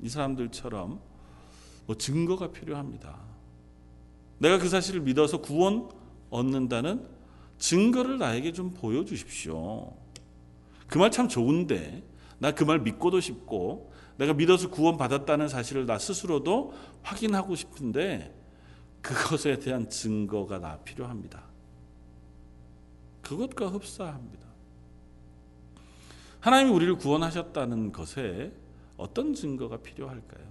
이 0.00 0.08
사람들처럼 0.08 0.98
뭐 1.84 1.96
증거가 1.98 2.50
필요합니다. 2.52 3.18
내가 4.38 4.58
그 4.58 4.70
사실을 4.70 5.02
믿어서 5.02 5.42
구원 5.42 5.90
얻는다는 6.30 7.06
증거를 7.58 8.16
나에게 8.16 8.54
좀 8.54 8.70
보여주십시오. 8.70 10.05
그 10.88 10.98
말 10.98 11.10
참 11.10 11.28
좋은데 11.28 12.02
나 12.38 12.52
그 12.52 12.64
말 12.64 12.80
믿고도 12.80 13.20
싶고 13.20 13.92
내가 14.18 14.32
믿어서 14.34 14.70
구원 14.70 14.96
받았다는 14.96 15.48
사실을 15.48 15.86
나 15.86 15.98
스스로도 15.98 16.72
확인하고 17.02 17.54
싶은데 17.54 18.34
그것에 19.02 19.58
대한 19.58 19.88
증거가 19.90 20.58
나 20.58 20.78
필요합니다. 20.78 21.44
그것과 23.22 23.68
흡사합니다. 23.68 24.46
하나님이 26.40 26.70
우리를 26.72 26.96
구원하셨다는 26.96 27.92
것에 27.92 28.52
어떤 28.96 29.34
증거가 29.34 29.76
필요할까요? 29.78 30.46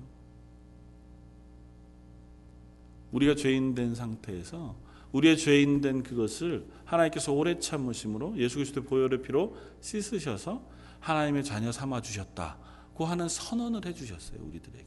우리가 3.11 3.35
죄인 3.35 3.73
된 3.75 3.95
상태에서 3.95 4.75
우리의 5.13 5.37
죄인 5.37 5.81
된 5.81 6.03
그것을 6.03 6.65
하나님께서 6.85 7.33
오래 7.33 7.59
참으심으로 7.59 8.37
예수 8.37 8.55
그리스도의 8.55 8.85
보혈의 8.85 9.21
피로 9.21 9.55
씻으셔서 9.81 10.61
하나님의 10.99 11.43
자녀 11.43 11.71
삼아 11.71 12.01
주셨다. 12.01 12.57
고 12.93 13.05
하는 13.05 13.27
선언을 13.27 13.85
해 13.85 13.93
주셨어요 13.93 14.39
우리들에게. 14.41 14.85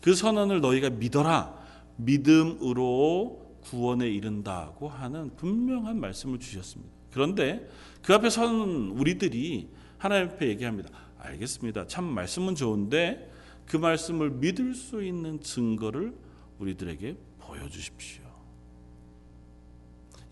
그 0.00 0.14
선언을 0.14 0.60
너희가 0.60 0.90
믿어라 0.90 1.62
믿음으로 1.96 3.56
구원에 3.62 4.08
이른다고 4.08 4.88
하는 4.88 5.34
분명한 5.36 6.00
말씀을 6.00 6.40
주셨습니다. 6.40 6.92
그런데 7.12 7.68
그 8.02 8.14
앞에 8.14 8.30
선 8.30 8.90
우리들이 8.90 9.68
하나님 9.98 10.30
앞에 10.30 10.48
얘기합니다. 10.48 10.90
알겠습니다. 11.18 11.86
참 11.86 12.04
말씀은 12.04 12.54
좋은데 12.56 13.30
그 13.66 13.76
말씀을 13.76 14.30
믿을 14.30 14.74
수 14.74 15.02
있는 15.02 15.40
증거를 15.40 16.14
우리들에게 16.58 17.16
보여주십시오. 17.38 18.21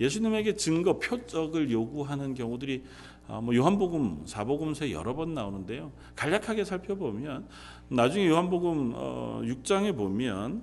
예수님에게 0.00 0.56
증거, 0.56 0.98
표적을 0.98 1.70
요구하는 1.70 2.34
경우들이 2.34 2.82
아, 3.28 3.40
뭐 3.40 3.54
요한복음 3.54 4.22
사복음서에 4.26 4.90
여러 4.90 5.14
번 5.14 5.34
나오는데요. 5.34 5.92
간략하게 6.16 6.64
살펴보면 6.64 7.46
나중에 7.88 8.26
요한복음 8.26 8.92
6장에 8.92 9.90
어, 9.90 9.96
보면 9.96 10.62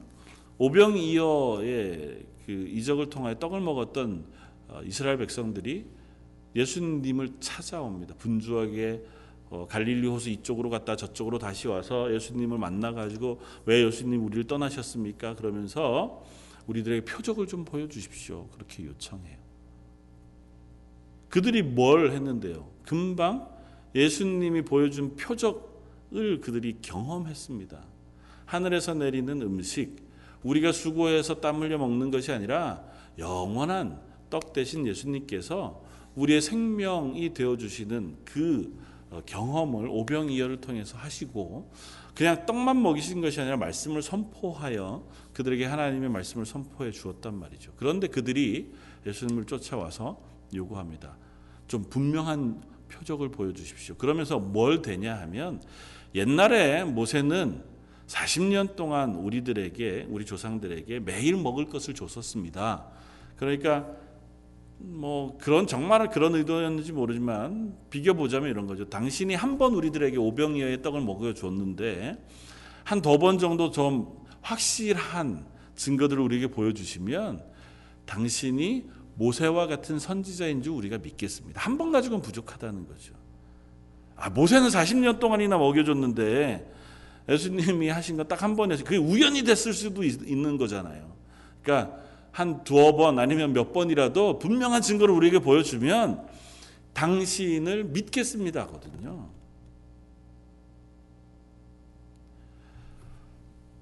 오병이어의 0.58 2.26
그 2.46 2.52
이적을 2.52 3.10
통하여 3.10 3.36
떡을 3.36 3.62
먹었던 3.62 4.26
어, 4.70 4.82
이스라엘 4.84 5.18
백성들이 5.18 5.86
예수님을 6.56 7.36
찾아옵니다. 7.40 8.16
분주하게 8.16 9.02
어, 9.50 9.66
갈릴리 9.70 10.08
호수 10.08 10.30
이쪽으로 10.30 10.70
갔다 10.70 10.98
저쪽으로 10.98 11.40
다시 11.40 11.70
와서 11.70 12.14
예수님을 12.14 12.58
만나 12.58 12.92
가지고 12.92 13.40
왜 13.66 13.86
예수님 13.86 14.26
우리를 14.26 14.44
떠나셨습니까? 14.46 15.36
그러면서 15.36 16.22
우리들에게 16.68 17.06
표적을 17.06 17.48
좀 17.48 17.66
보여주십시오. 17.66 18.48
그렇게 18.54 18.86
요청해요. 18.86 19.38
그들이 21.30 21.62
뭘 21.62 22.12
했는데요? 22.12 22.70
금방 22.84 23.50
예수님이 23.96 24.64
보여준 24.64 25.16
표적을 25.16 26.42
그들이 26.42 26.78
경험했습니다. 26.82 27.84
하늘에서 28.46 28.94
내리는 28.94 29.42
음식, 29.42 29.98
우리가 30.44 30.72
수고해서 30.72 31.42
땀 31.42 31.62
흘려 31.62 31.78
먹는 31.78 32.12
것이 32.12 32.32
아니라 32.32 32.84
영원한 33.18 34.00
떡 34.30 34.54
대신 34.54 34.86
예수님께서 34.88 35.84
우리의 36.16 36.42
생명이 36.42 37.34
되어 37.34 37.58
주시는 37.58 38.18
그 38.26 38.78
어, 39.10 39.22
경험을 39.26 39.88
오병이어를 39.88 40.60
통해서 40.60 40.98
하시고 40.98 41.72
그냥 42.14 42.46
떡만 42.46 42.82
먹이신 42.82 43.22
것이 43.22 43.40
아니라 43.40 43.56
말씀을 43.58 44.02
선포하여 44.02 45.08
그들에게 45.38 45.66
하나님의 45.66 46.10
말씀을 46.10 46.48
선포해 46.48 46.90
주었단 46.90 47.36
말이죠. 47.36 47.72
그런데 47.76 48.08
그들이 48.08 48.74
예수님을 49.06 49.46
쫓아와서 49.46 50.20
요구합니다. 50.56 51.16
좀 51.68 51.84
분명한 51.84 52.64
표적을 52.90 53.30
보여주십시오. 53.30 53.98
그러면서 53.98 54.40
뭘 54.40 54.82
되냐 54.82 55.14
하면 55.22 55.62
옛날에 56.16 56.86
모세는 56.86 57.62
40년 58.08 58.76
동안 58.76 59.14
우리들에게 59.14 60.08
우리 60.10 60.26
조상들에게 60.26 61.02
매일 61.02 61.36
먹을 61.36 61.66
것을 61.66 61.94
줬었습니다. 61.94 62.88
그러니까 63.36 63.86
뭐 64.80 65.38
그런 65.40 65.68
정말 65.68 66.10
그런 66.10 66.34
의도였는지 66.34 66.94
모르지만 66.94 67.78
비교 67.92 68.16
보자면 68.16 68.50
이런 68.50 68.66
거죠. 68.66 68.90
당신이 68.90 69.36
한 69.36 69.60
번 69.60 69.76
우리들에게 69.76 70.18
오병이어의 70.18 70.82
떡을 70.82 71.02
먹여 71.02 71.36
줬는데 71.36 72.26
한더번 72.86 73.38
정도 73.38 73.70
좀 73.70 74.26
확실한 74.42 75.46
증거들을 75.76 76.22
우리에게 76.22 76.48
보여주시면 76.48 77.44
당신이 78.06 78.90
모세와 79.16 79.68
같은 79.68 80.00
선지자인 80.00 80.62
줄 80.62 80.74
우리가 80.74 81.00
믿겠습니다. 81.00 81.60
한 81.62 81.78
번 81.78 81.92
가지고는 81.92 82.22
부족하다는 82.22 82.88
거죠. 82.88 83.14
아, 84.16 84.30
모세는 84.30 84.70
40년 84.70 85.20
동안이나 85.20 85.58
먹여줬는데 85.58 86.74
예수님이 87.30 87.90
하신 87.90 88.18
거딱한 88.18 88.56
번에 88.56 88.78
그게 88.78 88.98
우연히 88.98 89.44
됐을 89.44 89.74
수도 89.74 90.04
있, 90.04 90.18
는 90.24 90.58
거잖아요. 90.58 91.14
그러니까 91.62 91.98
한 92.32 92.64
두어 92.64 92.96
번 92.96 93.20
아니면 93.20 93.54
몇 93.54 93.74
번이라도 93.74 94.40
분명한 94.40 94.82
증거를 94.82 95.14
우리에게 95.14 95.40
보여주면 95.40 96.26
당신을 96.94 97.86
믿겠습니다 97.86 98.62
하거든요. 98.62 99.30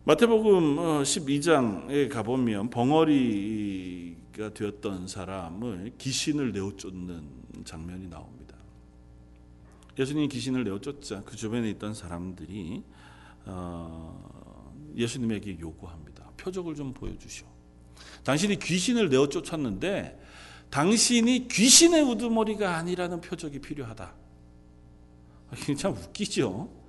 마태복음 0.07 0.75
12장에 1.01 2.09
가보면 2.09 2.69
벙어리가 2.69 4.53
되었던 4.53 5.07
사람을 5.07 5.93
귀신을 5.97 6.51
내어쫓는 6.51 7.27
장면이 7.65 8.07
나옵니다. 8.07 8.55
예수님이 9.97 10.27
귀신을 10.27 10.63
내어쫓자 10.63 11.23
그 11.23 11.35
주변에 11.35 11.71
있던 11.71 11.95
사람들이 11.95 12.83
어, 13.45 14.71
예수님에게 14.95 15.57
요구합니다. 15.59 16.29
표적을 16.37 16.75
좀 16.75 16.93
보여주시오. 16.93 17.47
당신이 18.23 18.59
귀신을 18.59 19.09
내어쫓았는데 19.09 20.21
당신이 20.69 21.47
귀신의 21.47 22.03
우두머리가 22.03 22.75
아니라는 22.77 23.21
표적이 23.21 23.59
필요하다. 23.59 24.13
참 25.79 25.93
웃기죠. 25.93 26.84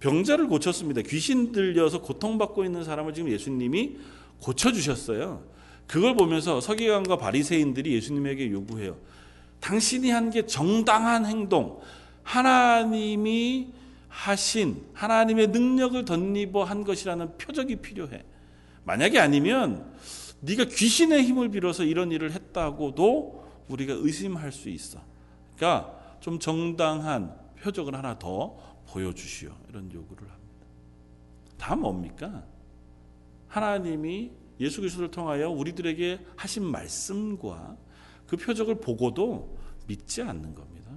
병자를 0.00 0.46
고쳤습니다. 0.46 1.02
귀신 1.02 1.52
들려서 1.52 2.00
고통받고 2.02 2.64
있는 2.64 2.84
사람을 2.84 3.14
지금 3.14 3.30
예수님이 3.30 3.96
고쳐주셨어요. 4.40 5.42
그걸 5.86 6.14
보면서 6.14 6.60
서기관과 6.60 7.16
바리새인들이 7.16 7.94
예수님에게 7.94 8.50
요구해요. 8.50 8.96
당신이 9.60 10.10
한 10.10 10.30
게 10.30 10.46
정당한 10.46 11.26
행동, 11.26 11.80
하나님이 12.22 13.72
하신 14.08 14.84
하나님의 14.92 15.48
능력을 15.48 16.04
덧입어 16.04 16.64
한 16.64 16.84
것이라는 16.84 17.38
표적이 17.38 17.76
필요해. 17.76 18.22
만약에 18.84 19.18
아니면 19.18 19.90
네가 20.40 20.66
귀신의 20.66 21.24
힘을 21.24 21.48
빌어서 21.50 21.84
이런 21.84 22.12
일을 22.12 22.32
했다고도 22.32 23.44
우리가 23.68 23.94
의심할 23.94 24.52
수 24.52 24.68
있어. 24.68 25.00
그러니까 25.56 25.92
좀 26.20 26.38
정당한 26.38 27.34
표적을 27.62 27.94
하나 27.94 28.18
더 28.18 28.56
보여주시오. 28.88 29.50
이런 29.68 29.92
요구를 29.92 30.22
합니다. 30.22 30.66
다 31.56 31.76
뭡니까? 31.76 32.44
하나님이 33.48 34.30
예수 34.60 34.80
그리스도를 34.80 35.10
통하여 35.10 35.50
우리들에게 35.50 36.20
하신 36.36 36.64
말씀과 36.64 37.76
그 38.26 38.36
표적을 38.36 38.76
보고도 38.76 39.56
믿지 39.86 40.22
않는 40.22 40.54
겁니다. 40.54 40.90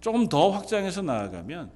조금 0.00 0.28
더 0.28 0.50
확장해서 0.50 1.02
나아가면 1.02 1.70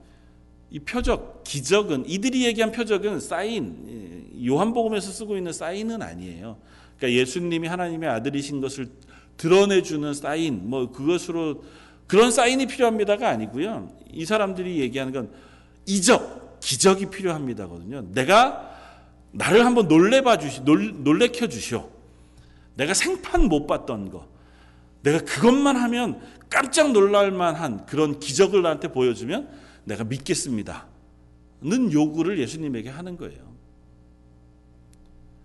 이 0.71 0.81
표적, 0.81 1.45
기적은 1.45 2.09
이들이 2.09 2.45
얘기한 2.45 2.73
표적은 2.73 3.21
사인, 3.21 4.33
요한복음에서 4.45 5.13
쓰고 5.13 5.37
있는 5.37 5.53
사인은 5.53 6.03
아니에요. 6.03 6.59
그러니까 6.97 7.21
예수님이 7.21 7.69
하나님의 7.69 8.09
아들이신 8.09 8.61
것을 8.61 8.89
드러내주는 9.37 10.13
사인, 10.15 10.69
뭐 10.69 10.91
그것으로 10.91 11.63
그런 12.07 12.31
사인이 12.31 12.67
필요합니다가 12.67 13.29
아니고요. 13.29 13.91
이 14.13 14.25
사람들이 14.25 14.79
얘기하는 14.81 15.13
건 15.13 15.31
이적, 15.87 16.61
기적이 16.61 17.07
필요합니다거든요. 17.07 18.07
내가 18.13 18.75
나를 19.33 19.65
한번 19.65 19.89
놀래봐 19.89 20.39
주시, 20.39 20.63
놀래켜 20.63 21.49
주시오. 21.49 21.91
내가 22.77 22.95
생판 22.95 23.45
못 23.49 23.67
봤던 23.67 24.11
거, 24.11 24.29
내가 25.03 25.19
그것만 25.21 25.77
하면 25.77 26.21
깜짝 26.49 26.93
놀랄 26.93 27.31
만한 27.31 27.87
그런 27.87 28.19
기적을 28.19 28.63
나한테 28.63 28.89
보여주면 28.89 29.49
내가 29.85 30.05
믿겠습니다. 30.05 30.87
는 31.63 31.93
요구를 31.93 32.39
예수님에게 32.39 32.91
하는 32.91 33.17
거예요. 33.17 33.57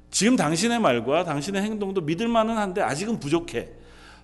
지금 0.10 0.36
당신의 0.36 0.80
말과 0.80 1.24
당신의 1.24 1.62
행동도 1.62 2.02
믿을 2.02 2.28
만은 2.28 2.58
한데 2.58 2.82
아직은 2.82 3.20
부족해. 3.20 3.70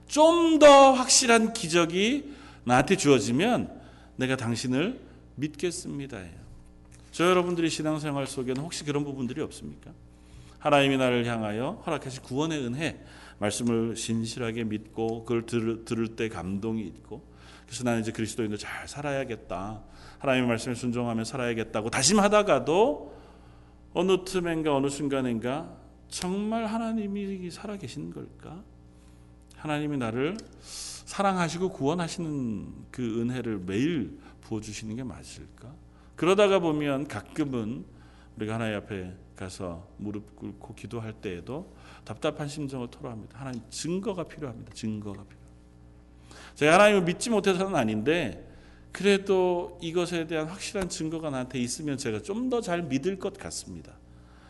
좀 0.07 0.59
더 0.59 0.93
확실한 0.93 1.53
기적이 1.53 2.33
나한테 2.63 2.97
주어지면 2.97 3.69
내가 4.15 4.35
당신을 4.35 4.99
믿겠습니다. 5.35 6.19
저 7.11 7.29
여러분들이 7.29 7.69
신앙생활 7.69 8.27
속에는 8.27 8.61
혹시 8.61 8.83
그런 8.83 9.03
부분들이 9.03 9.41
없습니까? 9.41 9.91
하나님이 10.59 10.97
나를 10.97 11.25
향하여 11.25 11.83
허락하신 11.85 12.23
구원의 12.23 12.65
은혜, 12.65 13.03
말씀을 13.39 13.95
신실하게 13.95 14.63
믿고 14.63 15.23
그걸 15.23 15.45
들을, 15.45 15.85
들을 15.85 16.15
때 16.15 16.27
감동이 16.27 16.81
있고 16.81 17.21
그래서 17.65 17.83
나는 17.83 18.01
이제 18.01 18.11
그리스도인도 18.11 18.57
잘 18.57 18.87
살아야겠다. 18.87 19.83
하나님의 20.19 20.47
말씀에 20.47 20.73
순종하며 20.73 21.23
살아야겠다고 21.23 21.91
다짐하다가도 21.91 23.15
어느 23.93 24.23
틈엔가 24.25 24.75
어느 24.75 24.89
순간인가 24.89 25.77
정말 26.09 26.65
하나님이 26.65 27.51
살아계신 27.51 28.11
걸까? 28.13 28.63
하나님이 29.57 29.97
나를 29.97 30.37
사랑하시고 30.61 31.69
구원하시는 31.69 32.67
그 32.91 33.21
은혜를 33.21 33.59
매일 33.65 34.17
부어주시는 34.41 34.95
게 34.95 35.03
맞을까? 35.03 35.73
그러다가 36.15 36.59
보면 36.59 37.07
가끔은 37.07 37.85
우리가 38.37 38.55
하나님 38.55 38.77
앞에 38.77 39.13
가서 39.35 39.87
무릎 39.97 40.35
꿇고 40.35 40.75
기도할 40.75 41.13
때에도 41.13 41.73
답답한 42.03 42.47
심정을 42.47 42.87
토로합니다. 42.89 43.39
하나님 43.39 43.61
증거가 43.69 44.23
필요합니다. 44.23 44.73
증거가 44.73 45.23
필요. 45.23 45.37
제가 46.55 46.73
하나님을 46.73 47.03
믿지 47.03 47.29
못해서는 47.29 47.75
아닌데 47.75 48.43
그래도 48.91 49.77
이것에 49.81 50.25
대한 50.25 50.47
확실한 50.47 50.89
증거가 50.89 51.29
나한테 51.29 51.59
있으면 51.59 51.97
제가 51.97 52.21
좀 52.21 52.49
더 52.49 52.61
잘 52.61 52.81
믿을 52.83 53.19
것 53.19 53.37
같습니다. 53.37 53.93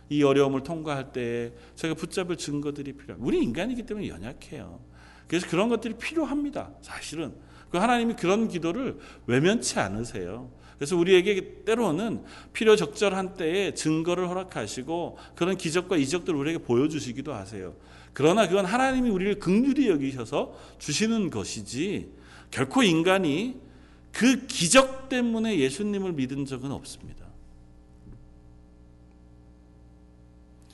이 0.09 0.23
어려움을 0.23 0.63
통과할 0.63 1.11
때 1.11 1.51
제가 1.75 1.93
붙잡을 1.95 2.37
증거들이 2.37 2.93
필요합니다. 2.93 3.25
우리 3.27 3.43
인간이기 3.43 3.83
때문에 3.83 4.07
연약해요. 4.07 4.79
그래서 5.27 5.47
그런 5.47 5.69
것들이 5.69 5.95
필요합니다. 5.95 6.71
사실은. 6.81 7.33
그 7.69 7.77
하나님이 7.77 8.15
그런 8.15 8.47
기도를 8.47 8.97
외면치 9.25 9.79
않으세요. 9.79 10.49
그래서 10.77 10.95
우리에게 10.95 11.63
때로는 11.65 12.23
필요 12.53 12.75
적절한 12.75 13.35
때에 13.35 13.73
증거를 13.73 14.29
허락하시고 14.29 15.17
그런 15.35 15.57
기적과 15.57 15.97
이적들을 15.97 16.37
우리에게 16.37 16.59
보여주시기도 16.59 17.33
하세요. 17.33 17.75
그러나 18.13 18.47
그건 18.47 18.65
하나님이 18.65 19.09
우리를 19.09 19.39
극률히 19.39 19.89
여기셔서 19.89 20.57
주시는 20.79 21.29
것이지 21.29 22.09
결코 22.51 22.83
인간이 22.83 23.59
그 24.11 24.47
기적 24.47 25.09
때문에 25.09 25.59
예수님을 25.59 26.13
믿은 26.13 26.45
적은 26.45 26.71
없습니다. 26.71 27.25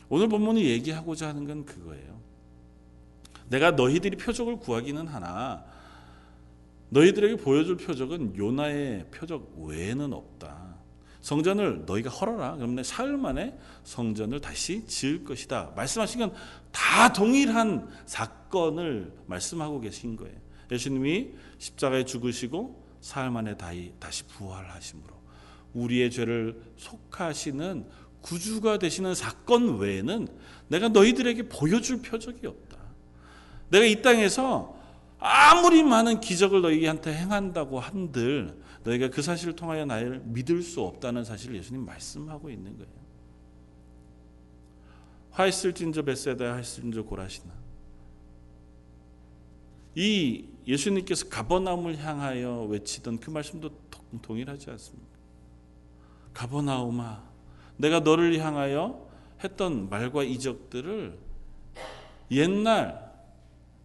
오늘 0.10 0.28
본문이 0.28 0.64
얘기하고자 0.66 1.30
하는 1.30 1.48
건 1.48 1.66
그거예요. 1.66 2.23
내가 3.54 3.72
너희들이 3.72 4.18
표적을 4.18 4.58
구하기는 4.58 5.08
하나 5.08 5.64
너희들에게 6.90 7.38
보여줄 7.38 7.78
표적은 7.78 8.36
요나의 8.36 9.06
표적 9.12 9.56
외에는 9.58 10.12
없다. 10.12 10.74
성전을 11.22 11.86
너희가 11.86 12.10
헐어라. 12.10 12.56
그러면 12.56 12.76
내 12.76 12.84
사흘 12.84 13.16
만에 13.16 13.58
성전을 13.84 14.42
다시 14.42 14.86
지을 14.88 15.24
것이다. 15.24 15.72
말씀하신 15.76 16.20
건 16.20 16.34
다 16.74 17.14
동일한 17.14 17.88
사건을 18.08 19.14
말씀하고 19.28 19.80
계신 19.80 20.16
거예요. 20.16 20.36
예수님이 20.72 21.30
십자가에 21.60 22.04
죽으시고 22.04 22.84
사흘 23.00 23.30
만에 23.30 23.56
다시 24.00 24.24
부활하심으로 24.24 25.14
우리의 25.76 26.10
죄를 26.10 26.60
속하시는 26.78 27.86
구주가 28.22 28.80
되시는 28.80 29.14
사건 29.14 29.78
외에는 29.78 30.28
내가 30.68 30.90
너희들에게 30.90 31.50
보여줄 31.50 32.02
표적이 32.02 32.48
없다. 32.48 32.73
내가 33.74 33.86
이 33.86 34.04
땅에서 34.04 34.80
아무리 35.18 35.82
많은 35.82 36.20
기적을 36.20 36.62
너희한테 36.62 37.12
행한다고 37.12 37.80
한들 37.80 38.56
너희가 38.84 39.10
그 39.10 39.24
사실을 39.24 39.56
통하여 39.56 39.84
나를 39.84 40.22
믿을 40.26 40.62
수 40.62 40.82
없다는 40.82 41.24
사실을 41.24 41.56
예수님 41.56 41.84
말씀하고 41.84 42.52
있는 42.52 42.78
거예요. 42.78 42.92
화 45.32 45.48
있을진저 45.48 46.04
베세다 46.04 46.54
화 46.54 46.60
있을진저 46.60 47.02
고라시나 47.02 47.52
이 49.96 50.46
예수님께서 50.68 51.30
가버나움을 51.30 51.98
향하여 51.98 52.66
외치던 52.66 53.20
그 53.20 53.32
말씀도 53.32 53.72
동일하지 54.22 54.70
않습니까? 54.70 55.10
가버나움아 56.36 57.24
내가 57.78 58.02
너를 58.02 58.38
향하여 58.38 59.10
했던 59.44 59.90
말과 59.90 60.22
이적들을 60.22 61.18
옛날 62.30 63.13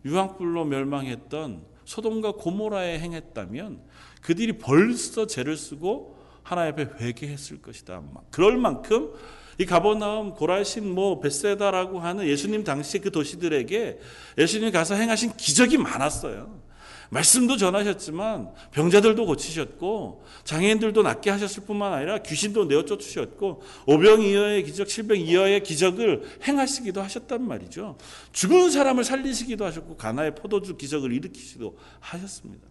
유황불로 0.04 0.64
멸망했던 0.64 1.64
소돔과 1.84 2.32
고모라에 2.32 2.98
행했다면 2.98 3.80
그들이 4.22 4.58
벌써 4.58 5.26
죄를 5.26 5.56
쓰고 5.56 6.18
하나님 6.42 6.72
앞에 6.72 7.04
회개했을 7.04 7.62
것이다. 7.62 8.02
그럴 8.30 8.56
만큼 8.56 9.12
이 9.58 9.66
가버나움, 9.66 10.34
고라신, 10.34 10.94
뭐 10.94 11.18
베세다라고 11.20 11.98
하는 11.98 12.26
예수님 12.26 12.62
당시 12.62 13.00
그 13.00 13.10
도시들에게 13.10 13.98
예수님 14.38 14.70
가서 14.70 14.94
행하신 14.94 15.36
기적이 15.36 15.78
많았어요. 15.78 16.67
말씀도 17.10 17.56
전하셨지만 17.56 18.52
병자들도 18.70 19.24
고치셨고 19.26 20.24
장애인들도 20.44 21.02
낫게 21.02 21.30
하셨을 21.30 21.64
뿐만 21.64 21.92
아니라 21.92 22.18
귀신도 22.18 22.66
내어 22.66 22.84
쫓으셨고 22.84 23.62
오병이어의 23.86 24.64
기적, 24.64 24.88
칠병이어의 24.88 25.62
기적을 25.62 26.40
행하시기도 26.46 27.00
하셨단 27.00 27.46
말이죠. 27.46 27.96
죽은 28.32 28.70
사람을 28.70 29.04
살리시기도 29.04 29.64
하셨고 29.64 29.96
가나의 29.96 30.34
포도주 30.34 30.76
기적을 30.76 31.12
일으키기도 31.12 31.78
하셨습니다. 32.00 32.68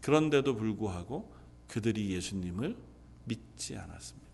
그런데도 0.00 0.56
불구하고 0.56 1.32
그들이 1.68 2.10
예수님을 2.14 2.76
믿지 3.24 3.76
않았습니다. 3.76 4.24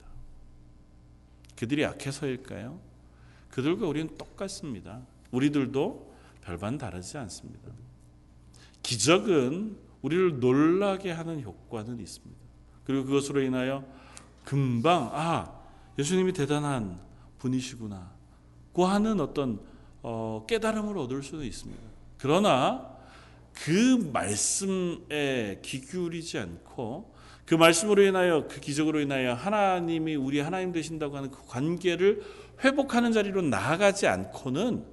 그들이 1.56 1.82
약해서일까요? 1.82 2.80
그들과 3.50 3.86
우리는 3.86 4.16
똑같습니다. 4.16 5.02
우리들도 5.30 6.09
별반 6.40 6.78
다르지 6.78 7.18
않습니다. 7.18 7.70
기적은 8.82 9.76
우리를 10.02 10.40
놀라게 10.40 11.10
하는 11.10 11.42
효과는 11.42 12.00
있습니다. 12.00 12.40
그리고 12.84 13.04
그것으로 13.04 13.42
인하여 13.42 13.84
금방 14.44 15.10
아 15.12 15.60
예수님이 15.98 16.32
대단한 16.32 17.00
분이시구나 17.38 18.10
고 18.72 18.86
하는 18.86 19.20
어떤 19.20 19.60
어, 20.02 20.44
깨달음을 20.48 20.96
얻을 20.96 21.22
수도 21.22 21.44
있습니다. 21.44 21.82
그러나 22.18 22.96
그 23.52 24.10
말씀에 24.12 25.60
귀 25.62 25.80
기울이지 25.80 26.38
않고 26.38 27.14
그 27.44 27.54
말씀으로 27.56 28.02
인하여 28.02 28.46
그 28.48 28.60
기적으로 28.60 29.00
인하여 29.00 29.34
하나님이 29.34 30.14
우리 30.14 30.40
하나님 30.40 30.72
되신다고 30.72 31.16
하는 31.16 31.30
그 31.30 31.44
관계를 31.46 32.22
회복하는 32.62 33.12
자리로 33.12 33.42
나아가지 33.42 34.06
않고는 34.06 34.84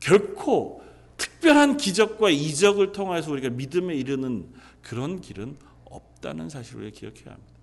결코 0.00 0.83
특별한 1.16 1.76
기적과 1.76 2.30
이적을 2.30 2.92
통해서 2.92 3.30
우리가 3.30 3.50
믿음에 3.50 3.94
이르는 3.94 4.48
그런 4.82 5.20
길은 5.20 5.56
없다는 5.84 6.48
사실을 6.48 6.90
기억해야 6.90 7.34
합니다. 7.34 7.54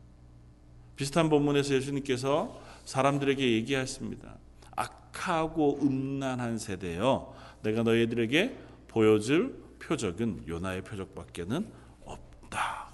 비슷한 0.96 1.30
본문에서 1.30 1.74
예수님께서 1.76 2.62
사람들에게 2.86 3.52
얘기하십니다. 3.54 4.38
악하고 4.76 5.80
음란한 5.82 6.58
세대여 6.58 7.36
내가 7.64 7.84
너희들에게 7.84 8.58
보여줄 8.88 9.62
표적은 9.80 10.48
요나의 10.48 10.84
표적밖에는 10.84 11.68
없다. 12.06 12.94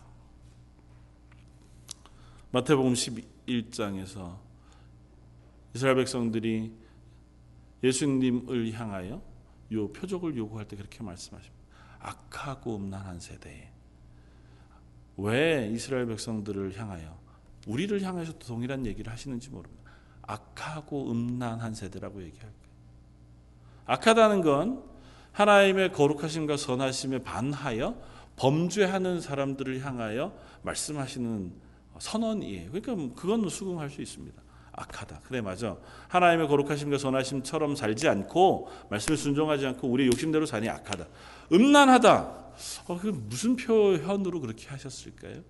마태복음 2.52 2.94
11장에서 2.94 4.38
이스라엘 5.76 5.98
백성들이 5.98 6.72
예수님을 7.84 8.72
향하여 8.74 9.22
요 9.72 9.92
표적을 9.92 10.38
요구할 10.38 10.68
때 10.68 10.76
그렇게 10.76 11.04
말씀하십니다. 11.04 11.58
악하고 12.00 12.78
음란한 12.78 13.20
세대에 13.20 13.72
왜 15.18 15.70
이스라엘 15.74 16.06
백성들을 16.06 16.78
향하여 16.80 17.18
우리를 17.68 18.02
향해서도 18.02 18.40
동일한 18.40 18.86
얘기를 18.86 19.12
하시는지 19.12 19.50
모릅니다. 19.50 19.92
악하고 20.22 21.12
음란한 21.12 21.74
세대라고 21.74 22.22
얘기할 22.22 22.42
거예요. 22.42 22.68
악하다는 23.86 24.42
건 24.42 24.84
하나님의 25.32 25.92
거룩하심과 25.94 26.58
선하심에 26.58 27.24
반하여 27.24 28.02
범죄하는 28.36 29.22
사람들을 29.22 29.84
향하여 29.86 30.38
말씀하시는 30.64 31.54
선언이에요. 32.00 32.72
그러니까 32.72 33.16
그건 33.20 33.50
수긍할 33.50 33.90
수 33.90 34.02
있습니다. 34.02 34.42
악하다. 34.78 35.22
그래 35.28 35.42
맞아. 35.42 35.76
하나님의 36.08 36.48
거룩하심과 36.48 37.00
선하심처럼 37.00 37.76
살지 37.76 38.08
않고 38.08 38.70
말씀을 38.90 39.18
순종하지 39.18 39.66
않고 39.66 39.88
우리 39.88 40.06
욕심대로 40.06 40.46
사니 40.46 40.70
악하다. 40.70 41.08
음란하다. 41.52 42.20
어, 42.88 43.00
그 43.00 43.08
무슨 43.08 43.56
표현으로 43.56 44.40
그렇게 44.40 44.68
하셨을까요? 44.68 45.42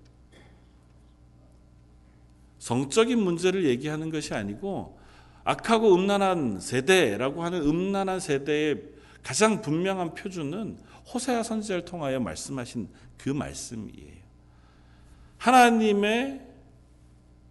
성적인 2.60 3.20
문제를 3.20 3.66
얘기하는 3.66 4.10
것이 4.10 4.34
아니고 4.34 4.98
악하고 5.44 5.94
음란한 5.94 6.60
세대라고 6.60 7.44
하는 7.44 7.62
음란한 7.62 8.20
세대의 8.20 8.82
가장 9.24 9.62
분명한 9.62 10.16
표준은 10.16 10.78
호세아 11.14 11.44
선지자를 11.44 11.86
통하여 11.86 12.20
말씀하신 12.20 12.90
그 13.18 13.30
말씀이에요. 13.30 14.18
하나님의 15.38 16.47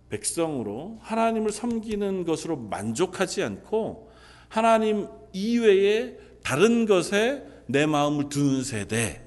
백성으로 0.09 0.99
하나님을 1.03 1.51
섬기는 1.51 2.25
것으로 2.25 2.57
만족하지 2.57 3.43
않고 3.43 4.11
하나님 4.49 5.09
이외에 5.33 6.17
다른 6.43 6.87
것에 6.87 7.45
내 7.67 7.87
마음을 7.87 8.29
두는 8.29 8.63
세대 8.63 9.23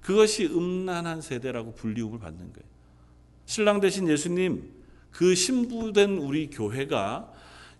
그것이 0.00 0.46
음란한 0.46 1.20
세대라고 1.20 1.74
불리움을 1.74 2.18
받는 2.18 2.38
거예요. 2.38 2.70
신랑 3.44 3.80
되신 3.80 4.08
예수님 4.08 4.70
그 5.10 5.34
신부된 5.34 6.18
우리 6.18 6.48
교회가 6.50 7.32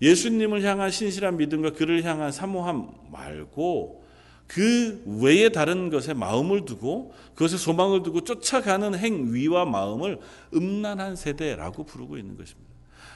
예수님을 0.03 0.63
향한 0.63 0.91
신실한 0.91 1.37
믿음과 1.37 1.73
그를 1.73 2.03
향한 2.05 2.33
사모함 2.33 2.91
말고 3.11 4.05
그 4.51 5.01
외에 5.07 5.51
다른 5.51 5.91
것에 5.91 6.13
마음을 6.13 6.65
두고 6.65 7.15
그것에 7.35 7.57
소망을 7.57 8.03
두고 8.03 8.23
쫓아가는 8.25 8.99
행위와 8.99 9.65
마음을 9.65 10.19
음란한 10.53 11.15
세대라고 11.15 11.85
부르고 11.85 12.19
있는 12.19 12.37
것입니다. 12.37 12.69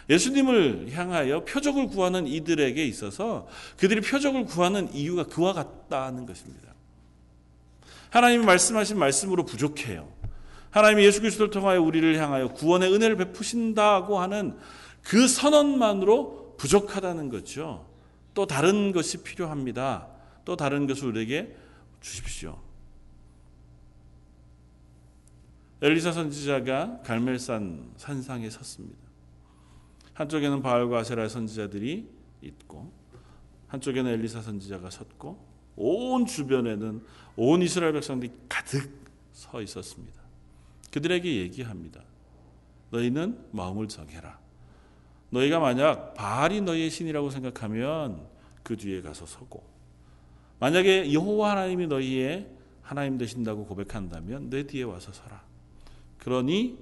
예수님을 0.08 0.92
향하여 0.92 1.44
표적을 1.44 1.88
구하는 1.88 2.28
이들에게 2.28 2.84
있어서 2.86 3.48
그들이 3.76 4.00
표적을 4.00 4.44
구하는 4.44 4.94
이유가 4.94 5.24
그와 5.24 5.54
같다는 5.54 6.24
것입니다. 6.24 6.68
하나님이 8.10 8.44
말씀하신 8.44 8.96
말씀으로 8.96 9.44
부족해요. 9.44 10.08
하나님이 10.70 11.04
예수 11.04 11.20
그리스도를 11.20 11.50
통하여 11.50 11.82
우리를 11.82 12.16
향하여 12.16 12.52
구원의 12.52 12.94
은혜를 12.94 13.16
베푸신다고 13.16 14.20
하는 14.20 14.56
그 15.02 15.26
선언만으로 15.26 16.54
부족하다는 16.58 17.28
거죠. 17.28 17.86
또 18.34 18.46
다른 18.46 18.92
것이 18.92 19.24
필요합니다. 19.24 20.13
또 20.44 20.56
다른 20.56 20.86
것을 20.86 21.08
우리에게 21.08 21.56
주십시오. 22.00 22.60
엘리사 25.82 26.12
선지자가 26.12 27.02
갈멜산 27.02 27.92
산상에 27.96 28.48
섰습니다. 28.48 28.98
한쪽에는 30.14 30.62
바알과 30.62 30.98
아세라 30.98 31.28
선지자들이 31.28 32.08
있고 32.42 32.92
한쪽에는 33.68 34.10
엘리사 34.12 34.40
선지자가 34.40 34.90
섰고 34.90 35.44
온 35.76 36.26
주변에는 36.26 37.04
온 37.36 37.62
이스라엘 37.62 37.92
백성들이 37.92 38.32
가득 38.48 39.04
서 39.32 39.60
있었습니다. 39.60 40.22
그들에게 40.92 41.36
얘기합니다. 41.38 42.02
너희는 42.90 43.48
마음을 43.50 43.88
정해라. 43.88 44.38
너희가 45.30 45.58
만약 45.58 46.14
바알이 46.14 46.60
너희의 46.60 46.90
신이라고 46.90 47.30
생각하면 47.30 48.24
그 48.62 48.76
뒤에 48.76 49.02
가서 49.02 49.26
서고 49.26 49.73
만약에 50.64 51.12
여호와 51.12 51.50
하나님이 51.50 51.88
너희의 51.88 52.48
하나님 52.80 53.18
되신다고 53.18 53.66
고백한다면 53.66 54.48
내 54.48 54.66
뒤에 54.66 54.84
와서 54.84 55.12
서라. 55.12 55.44
그러니 56.16 56.78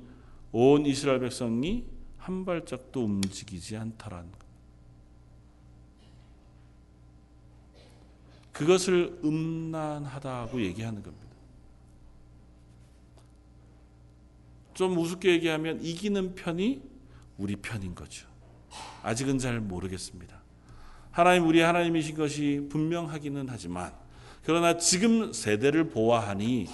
온 0.52 0.86
이스라엘 0.86 1.18
백성이 1.18 1.84
한 2.16 2.44
발짝도 2.44 3.04
움직이지 3.04 3.76
않더란 3.76 4.30
그것을 8.52 9.18
음란하다고 9.24 10.62
얘기하는 10.62 11.02
겁니다. 11.02 11.26
좀 14.74 14.96
우습게 14.96 15.32
얘기하면 15.32 15.82
이기는 15.82 16.36
편이 16.36 16.82
우리 17.36 17.56
편인 17.56 17.96
거죠. 17.96 18.28
아직은 19.02 19.38
잘 19.38 19.58
모르겠습니다. 19.60 20.41
하나님 21.12 21.46
우리 21.46 21.60
하나님이신 21.60 22.16
것이 22.16 22.66
분명하기는 22.70 23.46
하지만 23.48 23.92
그러나 24.44 24.78
지금 24.78 25.32
세대를 25.32 25.90
보아하니 25.90 26.66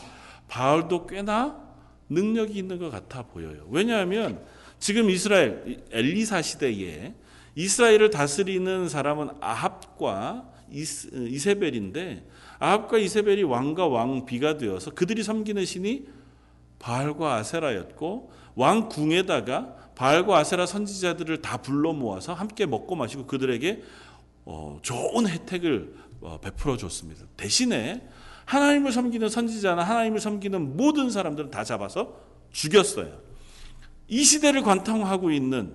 바울도 0.46 1.06
꽤나 1.06 1.60
능력이 2.08 2.54
있는 2.54 2.78
것 2.78 2.88
같아 2.90 3.22
보여요. 3.22 3.66
왜냐하면 3.68 4.40
지금 4.78 5.10
이스라엘 5.10 5.82
엘리사 5.90 6.40
시대에 6.40 7.14
이스라엘을 7.56 8.10
다스리는 8.10 8.88
사람은 8.88 9.30
아합과 9.40 10.48
이세벨인데 10.70 12.24
아합과 12.60 12.98
이세벨이 12.98 13.42
왕과 13.42 13.88
왕비가 13.88 14.56
되어서 14.56 14.92
그들이 14.92 15.24
섬기는 15.24 15.64
신이 15.64 16.06
바알과 16.78 17.34
아세라였고 17.34 18.30
왕 18.54 18.88
궁에다가 18.88 19.74
바알과 19.96 20.38
아세라 20.38 20.64
선지자들을 20.64 21.42
다 21.42 21.56
불러 21.56 21.92
모아서 21.92 22.32
함께 22.32 22.66
먹고 22.66 22.94
마시고 22.94 23.26
그들에게 23.26 23.82
어, 23.82 24.07
좋은 24.82 25.28
혜택을 25.28 25.94
어, 26.20 26.38
베풀어 26.40 26.76
줬습니다. 26.76 27.24
대신에 27.36 28.08
하나님을 28.46 28.92
섬기는 28.92 29.28
선지자나 29.28 29.82
하나님을 29.82 30.20
섬기는 30.20 30.76
모든 30.76 31.10
사람들은 31.10 31.50
다 31.50 31.64
잡아서 31.64 32.16
죽였어요. 32.50 33.20
이 34.08 34.24
시대를 34.24 34.62
관통하고 34.62 35.30
있는 35.30 35.74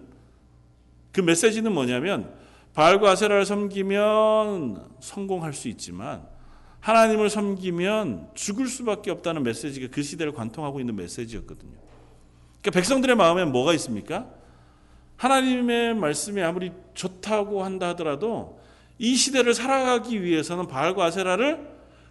그 1.11 1.21
메시지는 1.21 1.71
뭐냐면 1.71 2.33
바알과 2.73 3.11
아세라를 3.11 3.45
섬기면 3.45 4.89
성공할 4.99 5.53
수 5.53 5.67
있지만 5.67 6.27
하나님을 6.79 7.29
섬기면 7.29 8.31
죽을 8.33 8.67
수밖에 8.67 9.11
없다는 9.11 9.43
메시지가 9.43 9.87
그 9.91 10.01
시대를 10.01 10.33
관통하고 10.33 10.79
있는 10.79 10.95
메시지였거든요. 10.95 11.77
그러니까 12.61 12.71
백성들의 12.71 13.15
마음에 13.15 13.45
뭐가 13.45 13.73
있습니까? 13.75 14.27
하나님의 15.17 15.93
말씀이 15.93 16.41
아무리 16.41 16.71
좋다고 16.95 17.63
한다 17.63 17.89
하더라도 17.89 18.62
이 18.97 19.15
시대를 19.15 19.53
살아가기 19.53 20.23
위해서는 20.23 20.67
바알과 20.67 21.05
아세라를 21.05 21.67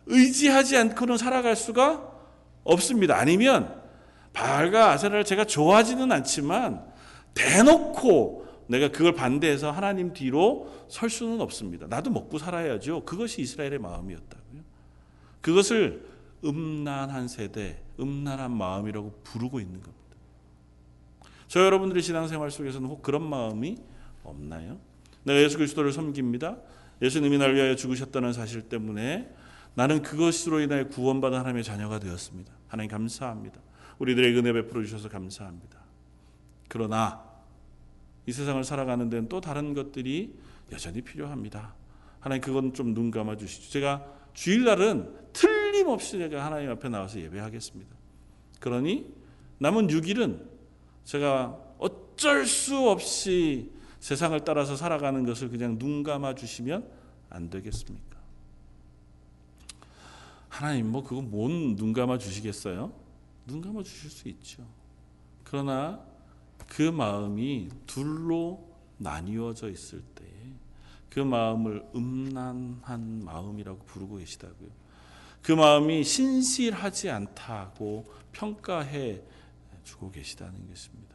의지하지 0.07 0.77
않고는 0.77 1.16
살아갈 1.16 1.57
수가 1.57 2.11
없습니다. 2.64 3.16
아니면 3.16 3.81
바알과 4.33 4.90
아세라를 4.90 5.25
제가 5.25 5.45
좋아하지는 5.45 6.11
않지만 6.11 6.85
대놓고 7.35 8.42
내가 8.66 8.90
그걸 8.90 9.14
반대해서 9.14 9.71
하나님 9.71 10.12
뒤로 10.12 10.73
설 10.88 11.11
수는 11.11 11.40
없습니다. 11.40 11.87
나도 11.87 12.11
먹고 12.11 12.38
살아야죠. 12.38 13.05
그것이 13.05 13.42
이스라엘의 13.42 13.79
마음이었다고요. 13.79 14.62
그것을 15.40 16.07
음란한 16.45 17.29
세대, 17.29 17.83
음란한 18.01 18.57
마음이라고 18.57 19.21
부르고 19.25 19.61
있는 19.61 19.81
겁니다. 19.81 20.03
저 21.49 21.61
여러분들의 21.64 22.03
신앙생활 22.03 22.51
속에서는 22.51 22.88
혹 22.88 23.03
그런 23.03 23.23
마음이 23.23 23.77
없나요? 24.25 24.79
내가 25.25 25.41
예수 25.43 25.57
그리스도를 25.57 25.93
섬깁니다. 25.93 26.59
예수님이 27.01 27.39
날 27.39 27.55
위하여 27.55 27.75
죽으셨다는 27.75 28.33
사실 28.33 28.63
때문에 28.63 29.33
나는 29.75 30.03
그것으로 30.03 30.61
인하여 30.61 30.89
구원받은 30.89 31.39
하나님의 31.39 31.65
자녀가 31.65 31.99
되었습니다. 31.99 32.53
하나님 32.69 32.91
감사합니다. 32.91 33.61
우리들의 33.99 34.37
은혜 34.37 34.53
베풀어 34.53 34.83
주셔서 34.83 35.09
감사합니다. 35.09 35.79
그러나 36.69 37.23
이 38.27 38.33
세상을 38.33 38.63
살아가는 38.65 39.09
데는 39.11 39.29
또 39.29 39.41
다른 39.41 39.75
것들이 39.75 40.35
여전히 40.73 41.03
필요합니다. 41.03 41.75
하나님 42.21 42.41
그건 42.43 42.73
좀 42.73 42.95
눈 42.95 43.11
감아 43.11 43.37
주시죠. 43.37 43.71
제가 43.71 44.07
주일날은 44.33 45.13
틀림없이 45.33 46.19
제가 46.19 46.45
하나님 46.45 46.71
앞에 46.71 46.89
나와서 46.89 47.21
예배하겠습니다. 47.21 47.95
그러니 48.61 49.13
남은 49.59 49.89
6일은 49.89 50.41
제가 51.05 51.59
어쩔 51.79 52.47
수 52.47 52.89
없이 52.89 53.71
세상을 54.03 54.38
따라서 54.45 54.75
살아가는 54.77 55.25
것을 55.25 55.49
그냥 55.49 55.79
눈 55.79 56.03
감아 56.03 56.35
주시면 56.35 56.91
안 57.31 57.49
되겠습니까? 57.49 58.19
하나님 60.49 60.91
뭐 60.91 61.03
그거 61.03 61.23
뭔 61.23 61.77
눈 61.77 61.93
감아 61.93 62.19
주시겠어요? 62.19 62.93
눈 63.47 63.61
감아 63.62 63.83
주실 63.83 64.11
수 64.11 64.29
있죠. 64.29 64.67
그러나 65.45 66.05
그 66.67 66.83
마음이 66.83 67.71
둘로 67.87 68.69
나뉘어져 68.99 69.71
있을 69.71 70.03
때 70.15 70.23
그 71.12 71.21
마음을 71.21 71.87
음란한 71.95 73.23
마음이라고 73.25 73.85
부르고 73.85 74.17
계시다고요. 74.17 74.71
그 75.43 75.53
마음이 75.53 76.03
신실하지 76.05 77.11
않다고 77.11 78.07
평가해 78.33 79.23
주고 79.85 80.11
계시다는 80.11 80.67
것입니다. 80.69 81.12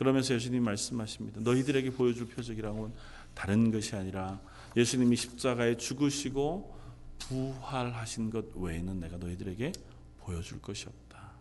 그러면서 0.00 0.34
예수님 0.34 0.64
말씀하십니다. 0.64 1.42
너희들에게 1.42 1.90
보여줄 1.90 2.26
표적이랑은 2.28 2.90
다른 3.34 3.70
것이 3.70 3.94
아니라 3.94 4.40
예수님이 4.74 5.14
십자가에 5.14 5.76
죽으시고 5.76 6.74
부활하신 7.18 8.30
것 8.30 8.46
외에는 8.56 8.98
내가 8.98 9.18
너희들에게 9.18 9.72
보여줄 10.20 10.62
것이 10.62 10.86
없다. 10.88 11.32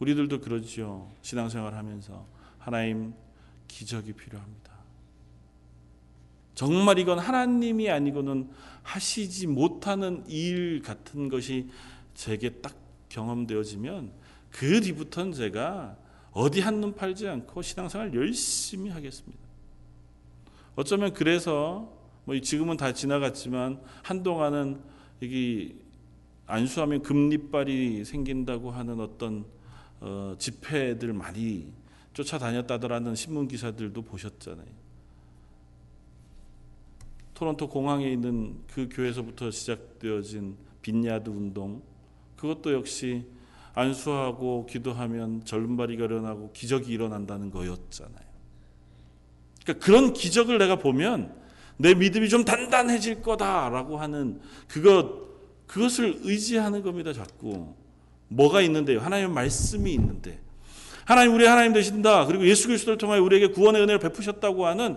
우리들도 0.00 0.40
그러지요. 0.40 1.08
신앙생활 1.22 1.74
하면서 1.74 2.26
하나님 2.58 3.14
기적이 3.68 4.14
필요합니다. 4.14 4.72
정말 6.56 6.98
이건 6.98 7.20
하나님이 7.20 7.90
아니고는 7.90 8.50
하시지 8.82 9.46
못하는 9.46 10.24
일 10.26 10.82
같은 10.82 11.28
것이 11.28 11.70
제게 12.12 12.54
딱 12.54 12.74
경험되어지면 13.08 14.10
그 14.50 14.80
뒤부터는 14.80 15.32
제가 15.32 15.96
어디 16.36 16.60
한눈 16.60 16.94
팔지 16.94 17.26
않고 17.26 17.62
신앙생활 17.62 18.12
열심히 18.14 18.90
하겠습니다. 18.90 19.42
어쩌면 20.74 21.14
그래서 21.14 21.90
뭐 22.26 22.38
지금은 22.38 22.76
다 22.76 22.92
지나갔지만 22.92 23.80
한동안은 24.02 24.78
이게 25.22 25.74
안수하면 26.44 27.00
금리빨이 27.00 28.04
생긴다고 28.04 28.70
하는 28.70 29.00
어떤 29.00 29.46
어, 30.00 30.34
집회들 30.38 31.14
많이 31.14 31.72
쫓아다녔다더라는 32.12 33.14
신문 33.14 33.48
기사들도 33.48 34.02
보셨잖아요. 34.02 34.68
토론토 37.32 37.66
공항에 37.66 38.12
있는 38.12 38.58
그 38.70 38.90
교회에서부터 38.92 39.50
시작되어진 39.50 40.54
빈야드 40.82 41.30
운동 41.30 41.80
그것도 42.36 42.74
역시 42.74 43.24
안수하고 43.76 44.66
기도하면 44.66 45.44
젊은발이가 45.44 46.06
일어나고 46.06 46.50
기적이 46.52 46.92
일어난다는 46.92 47.50
거였잖아요. 47.50 48.26
그러니까 49.62 49.84
그런 49.84 50.12
기적을 50.14 50.58
내가 50.58 50.76
보면 50.76 51.34
내 51.76 51.94
믿음이 51.94 52.30
좀 52.30 52.44
단단해질 52.44 53.20
거다라고 53.20 53.98
하는 53.98 54.40
그것 54.66 55.26
그것을 55.66 56.20
의지하는 56.22 56.82
겁니다. 56.82 57.12
자꾸 57.12 57.74
뭐가 58.28 58.62
있는데요? 58.62 59.00
하나님의 59.00 59.32
말씀이 59.34 59.92
있는데 59.92 60.40
하나님 61.04 61.34
우리 61.34 61.46
하나님 61.46 61.74
되신다. 61.74 62.24
그리고 62.24 62.46
예수 62.46 62.68
그리스도를 62.68 62.96
통하여 62.96 63.22
우리에게 63.22 63.48
구원의 63.48 63.82
은혜를 63.82 63.98
베푸셨다고 63.98 64.66
하는 64.66 64.96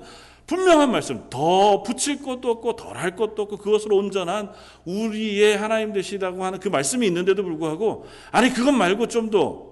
분명한 0.49 0.91
말씀, 0.91 1.29
더 1.29 1.83
붙일 1.83 2.23
것도 2.23 2.49
없고 2.49 2.75
덜 2.75 2.97
할 2.97 3.15
것도 3.15 3.43
없고 3.43 3.57
그것으로 3.57 3.95
온전한 3.97 4.51
우리의 4.85 5.55
하나님 5.57 5.93
되시다고 5.93 6.43
하는 6.43 6.59
그 6.59 6.69
말씀이 6.69 7.05
있는데도 7.05 7.43
불구하고 7.43 8.07
아니 8.31 8.49
그것 8.51 8.71
말고 8.71 9.07
좀 9.07 9.29
더 9.29 9.69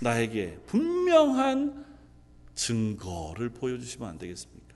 나에게 0.00 0.58
분명한 0.66 1.84
증거를 2.54 3.48
보여주시면 3.50 4.08
안 4.08 4.18
되겠습니까? 4.18 4.74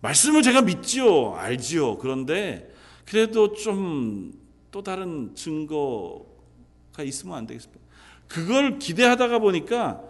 말씀을 0.00 0.42
제가 0.42 0.62
믿지요, 0.62 1.34
알지요. 1.34 1.98
그런데 1.98 2.72
그래도 3.04 3.52
좀 3.52 4.38
또 4.70 4.82
다른 4.82 5.34
증거가 5.34 7.02
있으면 7.02 7.36
안 7.36 7.46
되겠습니까? 7.46 7.80
그걸 8.28 8.78
기대하다가 8.78 9.38
보니까 9.38 10.02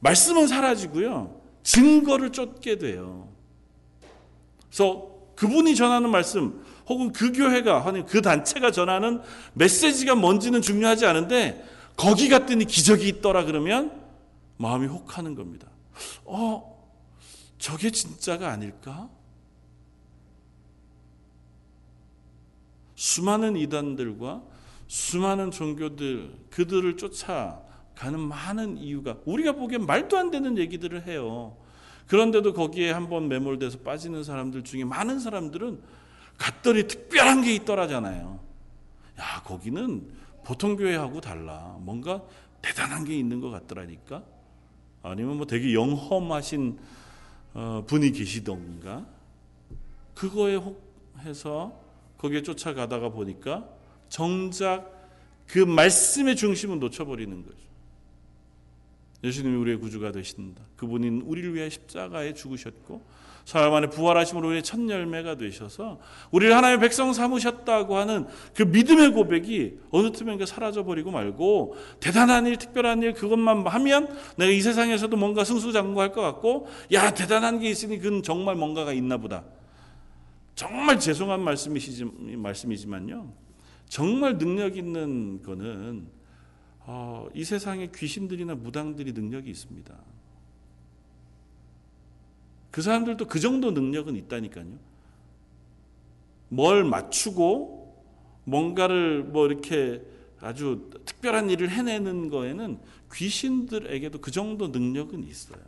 말씀은 0.00 0.46
사라지고요. 0.46 1.40
증거를 1.62 2.30
쫓게 2.30 2.78
돼요. 2.78 3.33
그래서 4.74 5.08
그분이 5.36 5.76
전하는 5.76 6.10
말씀 6.10 6.64
혹은 6.88 7.12
그 7.12 7.32
교회가 7.32 7.86
아니 7.86 8.04
그 8.04 8.20
단체가 8.20 8.72
전하는 8.72 9.22
메시지가 9.52 10.16
뭔지는 10.16 10.60
중요하지 10.62 11.06
않은데 11.06 11.64
거기 11.96 12.28
갔더니 12.28 12.64
기적이 12.64 13.08
있더라 13.08 13.44
그러면 13.44 14.02
마음이 14.56 14.88
혹하는 14.88 15.36
겁니다. 15.36 15.68
어, 16.24 16.92
저게 17.56 17.92
진짜가 17.92 18.50
아닐까? 18.50 19.08
수많은 22.96 23.56
이단들과 23.56 24.42
수많은 24.88 25.52
종교들 25.52 26.34
그들을 26.50 26.96
쫓아가는 26.96 28.18
많은 28.18 28.78
이유가 28.78 29.18
우리가 29.24 29.52
보기엔 29.52 29.86
말도 29.86 30.18
안 30.18 30.32
되는 30.32 30.58
얘기들을 30.58 31.06
해요. 31.06 31.56
그런데도 32.06 32.52
거기에 32.52 32.90
한번 32.92 33.28
매몰돼서 33.28 33.78
빠지는 33.78 34.24
사람들 34.24 34.64
중에 34.64 34.84
많은 34.84 35.20
사람들은 35.20 35.80
갔더니 36.38 36.86
특별한 36.86 37.42
게 37.42 37.54
있더라잖아요. 37.54 38.40
야, 39.20 39.42
거기는 39.44 40.06
보통 40.44 40.76
교회하고 40.76 41.20
달라. 41.20 41.76
뭔가 41.80 42.22
대단한 42.60 43.04
게 43.04 43.16
있는 43.16 43.40
것 43.40 43.50
같더라니까. 43.50 44.22
아니면 45.02 45.36
뭐 45.36 45.46
되게 45.46 45.74
영험하신 45.74 46.78
어, 47.54 47.84
분이 47.86 48.12
계시던가. 48.12 49.06
그거에 50.14 50.56
혹해서 50.56 51.80
거기에 52.18 52.42
쫓아가다가 52.42 53.10
보니까 53.10 53.68
정작 54.08 54.90
그 55.46 55.58
말씀의 55.58 56.36
중심은 56.36 56.80
놓쳐버리는 56.80 57.44
거죠. 57.44 57.63
예수님이 59.24 59.56
우리의 59.56 59.78
구주가 59.78 60.12
되신다. 60.12 60.62
그분이 60.76 61.22
우리를 61.24 61.54
위해 61.54 61.70
십자가에 61.70 62.34
죽으셨고 62.34 63.02
사흘 63.46 63.70
만에 63.70 63.88
부활하심으로 63.88 64.48
우리의 64.48 64.62
첫 64.62 64.88
열매가 64.88 65.36
되셔서 65.36 65.98
우리를 66.30 66.54
하나님의 66.54 66.80
백성 66.80 67.12
삼으셨다고 67.12 67.96
하는 67.96 68.26
그 68.54 68.62
믿음의 68.62 69.12
고백이 69.12 69.78
어느 69.90 70.12
틈에 70.12 70.44
사라져 70.46 70.84
버리고 70.84 71.10
말고 71.10 71.76
대단한 72.00 72.46
일, 72.46 72.56
특별한 72.56 73.02
일 73.02 73.12
그것만 73.14 73.66
하면 73.66 74.14
내가 74.36 74.50
이 74.50 74.60
세상에서도 74.60 75.14
뭔가 75.16 75.44
승수장구할 75.44 76.12
것 76.12 76.20
같고 76.22 76.68
야 76.92 77.12
대단한 77.12 77.58
게 77.58 77.70
있으니 77.70 77.98
그건 77.98 78.22
정말 78.22 78.56
뭔가가 78.56 78.92
있나 78.92 79.16
보다. 79.16 79.44
정말 80.54 81.00
죄송한 81.00 81.42
말씀이시지, 81.42 82.04
말씀이지만요. 82.36 83.32
정말 83.88 84.38
능력 84.38 84.76
있는 84.76 85.42
거는 85.42 86.06
어, 86.86 87.28
이 87.34 87.44
세상에 87.44 87.88
귀신들이나 87.94 88.54
무당들이 88.54 89.12
능력이 89.12 89.50
있습니다. 89.50 89.94
그 92.70 92.82
사람들도 92.82 93.26
그 93.26 93.40
정도 93.40 93.70
능력은 93.70 94.16
있다니까요. 94.16 94.78
뭘 96.48 96.84
맞추고 96.84 97.84
뭔가를 98.44 99.24
뭐 99.24 99.46
이렇게 99.46 100.02
아주 100.40 100.90
특별한 101.06 101.50
일을 101.50 101.70
해내는 101.70 102.28
거에는 102.28 102.78
귀신들에게도 103.12 104.20
그 104.20 104.30
정도 104.30 104.68
능력은 104.68 105.24
있어요. 105.24 105.62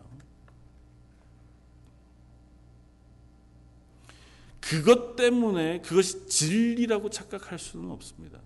그것 4.61 5.15
때문에 5.15 5.81
그것이 5.81 6.27
진리라고 6.27 7.09
착각할 7.09 7.59
수는 7.59 7.91
없습니다. 7.93 8.41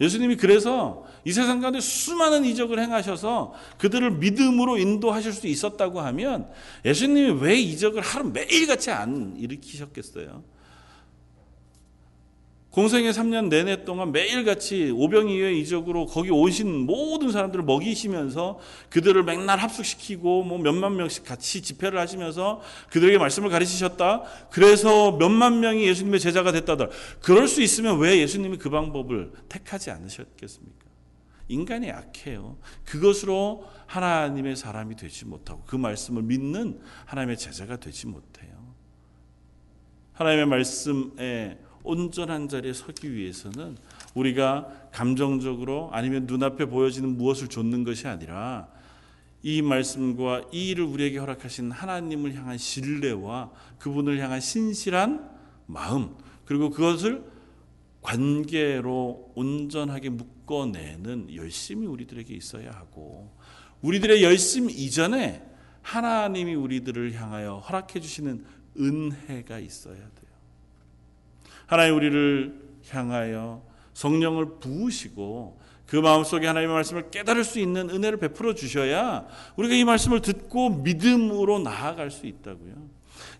예수님이 0.00 0.36
그래서 0.36 1.04
이 1.24 1.32
세상 1.32 1.60
가운데 1.60 1.80
수많은 1.80 2.44
이적을 2.46 2.78
행하셔서 2.78 3.52
그들을 3.78 4.12
믿음으로 4.12 4.78
인도하실 4.78 5.32
수 5.32 5.46
있었다고 5.46 6.00
하면 6.00 6.48
예수님이 6.84 7.40
왜 7.40 7.56
이적을 7.56 8.00
하루 8.00 8.30
매일같이 8.30 8.90
안 8.90 9.36
일으키셨겠어요? 9.38 10.42
공생의 12.70 13.12
3년 13.12 13.48
내내 13.48 13.84
동안 13.84 14.12
매일같이 14.12 14.92
오병이어의 14.94 15.60
이적으로 15.60 16.06
거기 16.06 16.30
오신 16.30 16.86
모든 16.86 17.32
사람들을 17.32 17.64
먹이시면서 17.64 18.60
그들을 18.90 19.24
맨날 19.24 19.58
합숙시키고 19.58 20.44
뭐 20.44 20.58
몇만 20.58 20.96
명씩 20.96 21.24
같이 21.24 21.62
집회를 21.62 21.98
하시면서 21.98 22.60
그들에게 22.90 23.18
말씀을 23.18 23.50
가르치셨다. 23.50 24.22
그래서 24.50 25.12
몇만 25.12 25.58
명이 25.58 25.84
예수님의 25.84 26.20
제자가 26.20 26.52
됐다더라. 26.52 26.90
그럴 27.20 27.48
수 27.48 27.60
있으면 27.60 27.98
왜 27.98 28.18
예수님이 28.20 28.56
그 28.58 28.70
방법을 28.70 29.32
택하지 29.48 29.90
않으셨겠습니까? 29.90 30.78
인간이 31.48 31.88
약해요. 31.88 32.56
그것으로 32.84 33.64
하나님의 33.86 34.54
사람이 34.54 34.94
되지 34.94 35.24
못하고 35.24 35.64
그 35.66 35.74
말씀을 35.74 36.22
믿는 36.22 36.80
하나님의 37.06 37.36
제자가 37.36 37.78
되지 37.78 38.06
못해요. 38.06 38.50
하나님의 40.12 40.46
말씀에 40.46 41.58
온전한 41.82 42.48
자리에 42.48 42.72
서기 42.72 43.12
위해서는 43.12 43.76
우리가 44.14 44.88
감정적으로 44.92 45.90
아니면 45.92 46.26
눈앞에 46.26 46.66
보여지는 46.66 47.16
무엇을 47.16 47.48
좇는 47.48 47.84
것이 47.84 48.06
아니라 48.06 48.68
이 49.42 49.62
말씀과 49.62 50.44
이 50.52 50.70
일을 50.70 50.84
우리에게 50.84 51.18
허락하신 51.18 51.70
하나님을 51.70 52.34
향한 52.34 52.58
신뢰와 52.58 53.50
그분을 53.78 54.18
향한 54.18 54.40
신실한 54.40 55.30
마음 55.66 56.14
그리고 56.44 56.70
그것을 56.70 57.24
관계로 58.02 59.32
온전하게 59.34 60.10
묶어내는 60.10 61.34
열심이 61.34 61.86
우리들에게 61.86 62.34
있어야 62.34 62.70
하고 62.70 63.30
우리들의 63.82 64.22
열심 64.22 64.68
이전에 64.68 65.46
하나님이 65.82 66.54
우리들을 66.54 67.14
향하여 67.14 67.58
허락해 67.58 68.00
주시는 68.00 68.44
은혜가 68.78 69.58
있어야 69.58 69.96
돼요. 69.96 70.29
하나님 71.70 71.94
우리를 71.94 72.52
향하여 72.88 73.62
성령을 73.94 74.58
부으시고 74.58 75.60
그 75.86 75.94
마음속에 75.94 76.48
하나님의 76.48 76.74
말씀을 76.74 77.10
깨달을 77.12 77.44
수 77.44 77.60
있는 77.60 77.90
은혜를 77.90 78.18
베풀어 78.18 78.56
주셔야 78.56 79.28
우리가 79.54 79.76
이 79.76 79.84
말씀을 79.84 80.20
듣고 80.20 80.70
믿음으로 80.70 81.60
나아갈 81.60 82.10
수 82.10 82.26
있다고요. 82.26 82.74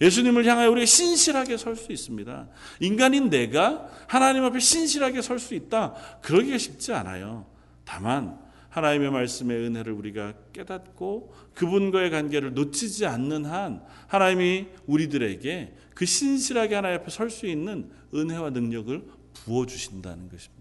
예수님을 0.00 0.44
향하여 0.44 0.70
우리가 0.70 0.86
신실하게 0.86 1.56
설 1.56 1.74
수 1.74 1.90
있습니다. 1.90 2.48
인간인 2.78 3.30
내가 3.30 3.88
하나님 4.06 4.44
앞에 4.44 4.60
신실하게 4.60 5.22
설 5.22 5.40
수 5.40 5.54
있다. 5.54 5.94
그러기가 6.22 6.56
쉽지 6.56 6.92
않아요. 6.92 7.46
다만 7.84 8.38
하나님의 8.68 9.10
말씀의 9.10 9.56
은혜를 9.66 9.92
우리가 9.92 10.34
깨닫고 10.52 11.34
그분과의 11.54 12.10
관계를 12.10 12.54
놓치지 12.54 13.06
않는 13.06 13.44
한 13.44 13.82
하나님이 14.06 14.68
우리들에게 14.86 15.74
그 15.94 16.06
신실하게 16.06 16.76
하나님 16.76 17.00
앞에 17.00 17.10
설 17.10 17.28
수 17.28 17.46
있는 17.46 17.90
은혜와 18.14 18.50
능력을 18.50 19.08
부어 19.34 19.66
주신다는 19.66 20.28
것입니다. 20.28 20.60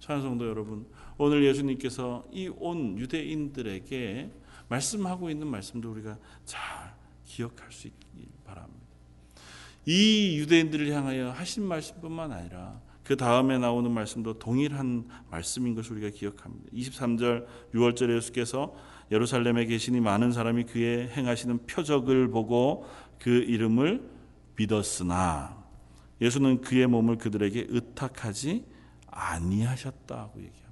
찬성도 0.00 0.48
여러분, 0.48 0.86
오늘 1.18 1.44
예수님께서 1.44 2.24
이 2.32 2.48
온 2.48 2.98
유대인들에게 2.98 4.30
말씀하고 4.68 5.30
있는 5.30 5.46
말씀도 5.46 5.90
우리가 5.90 6.18
잘 6.44 6.94
기억할 7.24 7.70
수 7.72 7.88
있기 7.88 8.28
바랍니다. 8.44 8.78
이 9.86 10.38
유대인들을 10.38 10.92
향하여 10.92 11.30
하신 11.30 11.64
말씀뿐만 11.64 12.32
아니라 12.32 12.80
그 13.04 13.16
다음에 13.16 13.56
나오는 13.58 13.90
말씀도 13.90 14.38
동일한 14.38 15.08
말씀인 15.30 15.74
것을 15.74 15.92
우리가 15.92 16.10
기억합니다. 16.10 16.70
23절 16.74 17.46
6월절에 17.74 18.14
예수께서 18.16 18.74
예루살렘에 19.10 19.64
계시니 19.64 20.00
많은 20.00 20.32
사람이 20.32 20.64
그의 20.64 21.08
행하시는 21.08 21.66
표적을 21.66 22.28
보고 22.28 22.86
그 23.18 23.30
이름을 23.30 24.06
믿었으나 24.56 25.57
예수는 26.20 26.60
그의 26.60 26.86
몸을 26.86 27.18
그들에게 27.18 27.66
의탁하지 27.68 28.64
아니하셨다고 29.06 30.38
얘기합니다. 30.38 30.68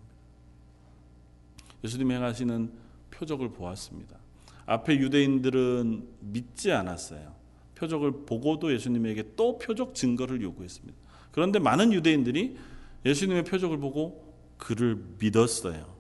예수님이 1.85 2.15
행하시는 2.15 2.73
표적을 3.11 3.51
보았습니다. 3.53 4.19
앞에 4.67 4.97
유대인들은 4.97 6.09
믿지 6.21 6.73
않았어요. 6.73 7.35
표적을 7.77 8.25
보고도 8.27 8.73
예수님에게 8.73 9.35
또 9.37 9.59
표적 9.59 9.95
증거를 9.95 10.43
요구했습니다. 10.43 10.99
그런데 11.31 11.59
많은 11.59 11.93
유대인들이 11.93 12.57
예수님의 13.05 13.45
표적을 13.45 13.79
보고 13.79 14.35
그를 14.57 15.05
믿었어요. 15.19 15.95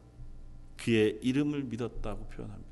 그의 0.76 1.18
이름을 1.22 1.64
믿었다고 1.64 2.26
표현합니다. 2.28 2.70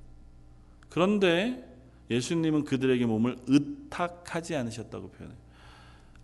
그런데 0.89 1.71
예수님은 2.11 2.65
그들에게 2.65 3.07
몸을 3.07 3.37
의탁하지 3.47 4.57
않으셨다고 4.57 5.11
표현해요. 5.11 5.44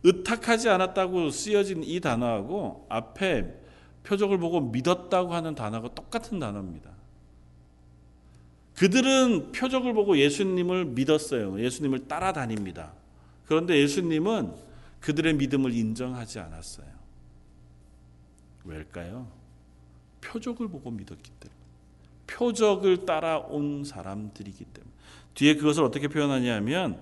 의탁하지 0.03 0.69
않았다고 0.69 1.31
쓰여진 1.31 1.83
이 1.85 2.01
단어하고 2.01 2.87
앞에 2.89 3.55
표적을 4.05 4.39
보고 4.39 4.61
믿었다고 4.61 5.35
하는 5.35 5.55
단어가 5.55 5.95
똑같은 5.95 6.39
단어입니다. 6.39 6.91
그들은 8.77 9.53
표적을 9.53 9.93
보고 9.93 10.17
예수님을 10.17 10.87
믿었어요. 10.87 11.61
예수님을 11.61 12.09
따라다닙니다. 12.09 12.93
그런데 13.45 13.79
예수님은 13.79 14.55
그들의 15.01 15.35
믿음을 15.35 15.75
인정하지 15.75 16.39
않았어요. 16.39 16.89
왜일까요? 18.65 19.27
표적을 20.23 20.69
보고 20.69 20.91
믿었기 20.91 21.31
때문에. 21.31 21.61
표적을 22.27 23.05
따라온 23.05 23.85
사람들이기 23.85 24.65
때문에. 24.65 24.93
뒤에 25.35 25.57
그것을 25.57 25.85
어떻게 25.85 26.09
표현하냐면 26.09 27.01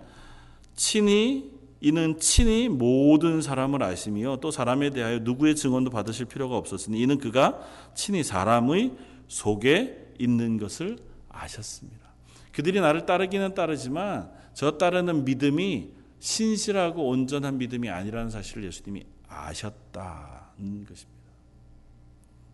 친히 0.75 1.58
이는 1.81 2.19
친히 2.19 2.69
모든 2.69 3.41
사람을 3.41 3.83
아시며 3.83 4.39
또 4.41 4.51
사람에 4.51 4.91
대하여 4.91 5.21
누구의 5.21 5.55
증언도 5.55 5.91
받으실 5.91 6.27
필요가 6.27 6.57
없었으니 6.57 7.01
이는 7.01 7.19
그가 7.19 7.61
친히 7.95 8.25
사람의 8.25 8.95
속에 9.29 10.15
있는 10.19 10.59
것을 10.59 10.99
아셨습니다. 11.29 12.09
그들이 12.53 12.81
나를 12.81 13.07
따르기는 13.07 13.55
따르지만 13.55 14.31
저 14.55 14.73
따르는 14.73 15.25
믿음이 15.25 15.91
신실하고 16.19 17.09
온전한 17.09 17.59
믿음이 17.59 17.89
아니라는 17.89 18.31
사실을 18.31 18.65
예수님이 18.65 19.05
아셨다는 19.29 20.85
것입니다. 20.85 21.19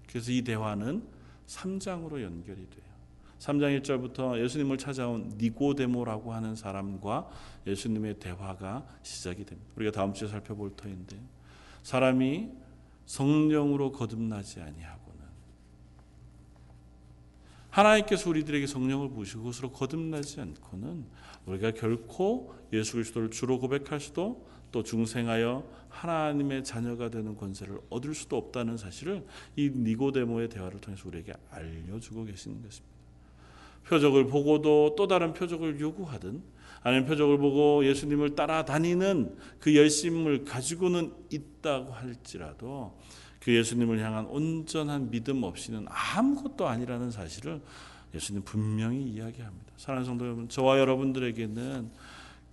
그래서 0.06 0.30
이 0.30 0.42
대화는 0.42 1.02
3장으로 1.46 2.22
연결이 2.22 2.58
돼요. 2.68 2.93
3장 3.44 3.78
1절부터 3.82 4.42
예수님을 4.42 4.78
찾아온 4.78 5.34
니고데모라고 5.36 6.32
하는 6.32 6.56
사람과 6.56 7.28
예수님의 7.66 8.18
대화가 8.18 8.86
시작이 9.02 9.44
됩니다. 9.44 9.70
우리가 9.76 9.92
다음 9.92 10.14
주에 10.14 10.28
살펴볼 10.28 10.74
터인데 10.74 11.20
사람이 11.82 12.48
성령으로 13.04 13.92
거듭나지 13.92 14.60
아니하고는 14.60 15.24
하나님께서 17.68 18.30
우리들에게 18.30 18.66
성령을 18.66 19.10
부으시고 19.10 19.42
그것으로 19.42 19.72
거듭나지 19.72 20.40
않고는 20.40 21.04
우리가 21.44 21.72
결코 21.72 22.54
예수 22.72 22.94
그리스도를 22.94 23.30
주로 23.30 23.58
고백할 23.58 24.00
수도 24.00 24.46
또 24.72 24.82
중생하여 24.82 25.68
하나님의 25.90 26.64
자녀가 26.64 27.10
되는 27.10 27.36
권세를 27.36 27.78
얻을 27.90 28.14
수도 28.14 28.38
없다는 28.38 28.78
사실을 28.78 29.26
이 29.54 29.68
니고데모의 29.68 30.48
대화를 30.48 30.80
통해서 30.80 31.06
우리에게 31.08 31.34
알려주고 31.50 32.24
계시는 32.24 32.62
것입니다. 32.62 32.93
표적을 33.86 34.26
보고도 34.26 34.94
또 34.96 35.06
다른 35.06 35.32
표적을 35.32 35.80
요구하든 35.80 36.42
아니면 36.82 37.06
표적을 37.06 37.38
보고 37.38 37.84
예수님을 37.84 38.34
따라다니는 38.34 39.36
그 39.58 39.74
열심을 39.74 40.44
가지고는 40.44 41.14
있다고 41.30 41.92
할지라도 41.92 42.98
그 43.40 43.54
예수님을 43.54 44.00
향한 44.00 44.26
온전한 44.26 45.10
믿음 45.10 45.42
없이는 45.42 45.86
아무것도 45.88 46.66
아니라는 46.66 47.10
사실을 47.10 47.60
예수님 48.14 48.42
분명히 48.42 49.02
이야기합니다. 49.02 49.72
사랑하는 49.76 50.06
성도 50.06 50.24
여러분, 50.24 50.48
저와 50.48 50.78
여러분들에게는 50.78 51.90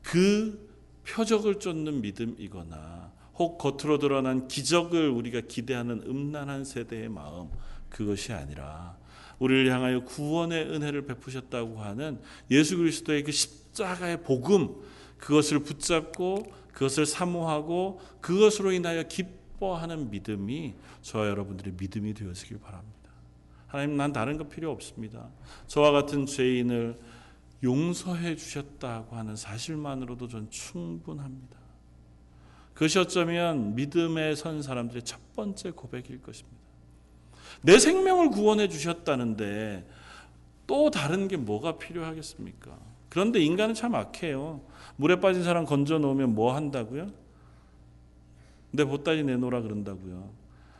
그 0.01 0.69
표적을 1.07 1.59
쫓는 1.59 2.01
믿음이거나 2.01 3.11
혹 3.35 3.57
겉으로 3.57 3.99
드러난 3.99 4.47
기적을 4.47 5.09
우리가 5.09 5.41
기대하는 5.41 6.03
음란한 6.05 6.63
세대의 6.63 7.09
마음 7.09 7.49
그것이 7.89 8.33
아니라 8.33 8.97
우리를 9.41 9.71
향하여 9.73 10.03
구원의 10.05 10.67
은혜를 10.67 11.07
베푸셨다고 11.07 11.81
하는 11.81 12.21
예수 12.51 12.77
그리스도의 12.77 13.23
그 13.23 13.31
십자가의 13.31 14.21
복음 14.21 14.75
그것을 15.17 15.59
붙잡고 15.59 16.43
그것을 16.71 17.07
사모하고 17.07 17.99
그것으로 18.21 18.71
인하여 18.71 19.03
기뻐하는 19.03 20.11
믿음이 20.11 20.75
저와 21.01 21.27
여러분들의 21.27 21.73
믿음이 21.73 22.13
되어지길 22.13 22.59
바랍니다. 22.59 23.11
하나님 23.65 23.97
난 23.97 24.13
다른 24.13 24.37
거 24.37 24.47
필요 24.47 24.71
없습니다. 24.71 25.29
저와 25.65 25.91
같은 25.91 26.27
죄인을 26.27 26.99
용서해 27.63 28.35
주셨다고 28.35 29.15
하는 29.15 29.35
사실만으로도 29.35 30.27
전 30.27 30.51
충분합니다. 30.51 31.57
그것이 32.75 32.99
어쩌면 32.99 33.73
믿음에 33.73 34.35
선 34.35 34.61
사람들의 34.61 35.03
첫 35.03 35.19
번째 35.35 35.71
고백일 35.71 36.21
것입니다. 36.21 36.60
내 37.61 37.77
생명을 37.79 38.29
구원해 38.29 38.67
주셨다는데 38.67 39.87
또 40.67 40.89
다른 40.89 41.27
게 41.27 41.37
뭐가 41.37 41.77
필요하겠습니까? 41.77 42.71
그런데 43.09 43.41
인간은 43.41 43.73
참 43.73 43.93
악해요. 43.93 44.61
물에 44.95 45.19
빠진 45.19 45.43
사람 45.43 45.65
건져 45.65 45.99
놓으면 45.99 46.33
뭐 46.33 46.55
한다고요? 46.55 47.11
내 48.71 48.85
보따리 48.85 49.23
내놓으라 49.23 49.61
그런다고요. 49.61 50.29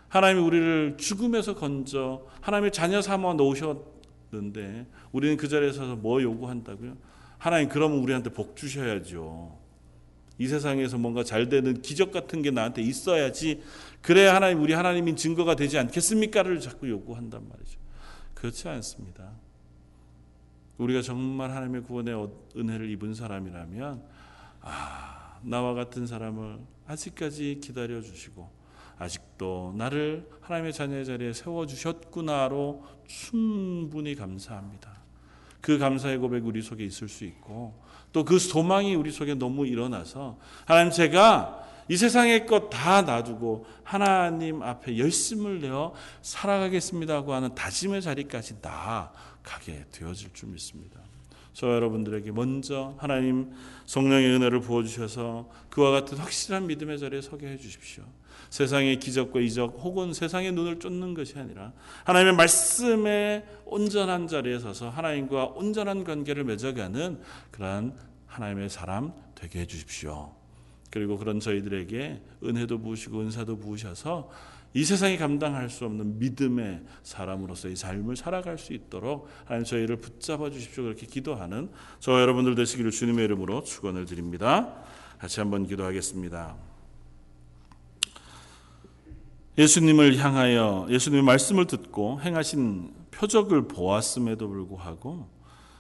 하나님이 0.08 0.42
우리를 0.42 0.98
죽음에서 0.98 1.56
건져 1.56 2.26
하나님의 2.42 2.72
자녀 2.72 3.02
삼아 3.02 3.34
놓으셨는데 3.34 4.88
우리는 5.12 5.38
그 5.38 5.48
자리에 5.48 5.72
서서 5.72 5.96
뭐 5.96 6.22
요구한다고요? 6.22 6.96
하나님 7.38 7.70
그러면 7.70 8.00
우리한테 8.00 8.30
복 8.30 8.56
주셔야죠. 8.56 9.61
이 10.42 10.48
세상에서 10.48 10.98
뭔가 10.98 11.24
잘 11.24 11.50
되는 11.50 11.84
기적 11.84 12.12
같은 12.12 12.42
게 12.42 12.50
나한테 12.50 12.82
있어야지 12.82 13.62
그래야 14.02 14.34
하나님 14.34 14.60
우리 14.60 14.74
하나님인 14.74 15.16
증거가 15.16 15.56
되지 15.56 15.78
않겠습니까를 15.78 16.60
자꾸 16.60 16.90
요구한단 16.90 17.48
말이죠. 17.48 17.80
그렇지 18.34 18.68
않습니다. 18.68 19.34
우리가 20.80 21.04
정말 21.04 21.52
하나님의 21.52 21.84
구원의 21.84 22.28
은혜를 22.58 22.90
입은 22.90 23.14
사람이라면 23.14 24.04
아 24.62 25.40
나와 25.44 25.76
같은 25.76 26.08
사람을 26.08 26.58
아직까지 26.88 27.60
기다려 27.62 28.02
주시고 28.02 28.50
아직도 28.98 29.76
나를 29.78 30.28
하나님의 30.42 30.74
자녀의 30.74 31.06
자리에 31.06 31.34
세워 31.34 31.68
주셨구나로 31.68 32.84
충분히 33.06 34.16
감사합니다. 34.16 35.02
그 35.62 35.78
감사의 35.78 36.18
고백 36.18 36.48
우리 36.48 36.64
속에 36.64 36.84
있을 36.84 37.08
수 37.08 37.26
있고 37.26 37.80
또 38.14 38.24
그 38.26 38.40
소망이 38.40 38.96
우리 38.96 39.12
속에 39.12 39.34
너무 39.36 39.66
일어나서 39.66 40.38
하나님 40.66 40.92
제가 40.92 41.60
이 41.88 41.98
세상의 41.98 42.46
것 42.46 42.70
다 42.70 43.02
놔두고 43.02 43.66
하나님 43.84 44.62
앞에 44.64 44.98
열심을 44.98 45.60
내어 45.62 45.94
살아가겠습니다 46.22 47.16
하고 47.16 47.34
하는 47.34 47.54
다짐의 47.56 48.02
자리까지 48.02 48.58
나아가게 48.62 49.86
되어질 49.92 50.34
줄 50.34 50.50
믿습니다. 50.50 51.00
저 51.54 51.68
여러분들에게 51.68 52.32
먼저 52.32 52.96
하나님 52.98 53.52
성령의 53.86 54.30
은혜를 54.36 54.62
부어주셔서 54.62 55.50
그와 55.70 55.92
같은 55.92 56.18
확실한 56.18 56.68
믿음의 56.68 57.00
자리에 57.00 57.22
서게 57.22 57.48
해주십시오. 57.48 58.04
세상의 58.52 59.00
기적과 59.00 59.40
이적 59.40 59.78
혹은 59.80 60.14
세상의 60.14 60.52
눈을 60.52 60.80
쫓는 60.80 61.14
것이 61.14 61.40
아니라 61.40 61.72
하나님의 62.04 62.36
말씀에 62.36 63.46
온전한 63.66 64.28
자리에 64.28 64.60
서서 64.60 64.90
하나님과 64.90 65.46
온전한 65.56 66.04
관계를 66.04 66.44
맺어가는 66.44 67.22
그러한 67.50 67.98
하나님의 68.28 68.70
사람 68.70 69.14
되게 69.36 69.62
해주십시오. 69.62 70.34
그리고 70.90 71.18
그런 71.18 71.40
저희들에게 71.40 72.22
은혜도 72.44 72.80
부으시고 72.80 73.22
은사도 73.22 73.58
부으셔서 73.58 74.30
이 74.74 74.84
세상이 74.84 75.18
감당할 75.18 75.70
수 75.70 75.86
없는 75.86 76.20
믿음의 76.20 76.82
사람으로서의 77.04 77.78
삶을 77.78 78.18
살아갈 78.18 78.58
수 78.58 78.74
있도록 78.74 79.30
하나님 79.46 79.64
저희를 79.64 79.96
붙잡아 79.98 80.50
주십시오. 80.50 80.84
그렇게 80.84 81.08
기도하는 81.08 81.70
저 82.00 82.20
여러분들 82.20 82.56
되시기를 82.56 82.92
주님의 82.92 83.26
이름으로 83.26 83.64
축원을 83.64 84.06
드립니다. 84.06 84.76
같이 85.20 85.40
한번 85.40 85.66
기도하겠습니다. 85.66 86.71
예수님을 89.58 90.18
향하여 90.18 90.88
예수님의 90.90 91.24
말씀을 91.24 91.68
듣고 91.68 92.22
행하신 92.22 92.94
표적을 93.12 93.68
보았음에도 93.68 94.48
불구하고 94.48 95.28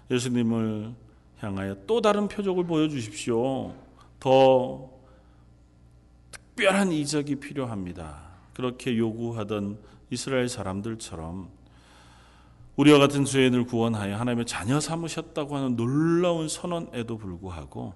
예수님을 0.09 0.93
향하여 1.39 1.77
또 1.87 2.01
다른 2.01 2.27
표적을 2.27 2.65
보여주십시오. 2.65 3.73
더 4.19 4.89
특별한 6.31 6.91
이적이 6.91 7.37
필요합니다. 7.37 8.31
그렇게 8.53 8.97
요구하던 8.97 9.79
이스라엘 10.09 10.49
사람들처럼 10.49 11.49
우리와 12.75 12.99
같은 12.99 13.25
죄인을 13.25 13.65
구원하여 13.65 14.17
하나님의 14.17 14.45
자녀 14.45 14.79
삼으셨다고 14.79 15.55
하는 15.55 15.75
놀라운 15.75 16.47
선언에도 16.49 17.17
불구하고 17.17 17.93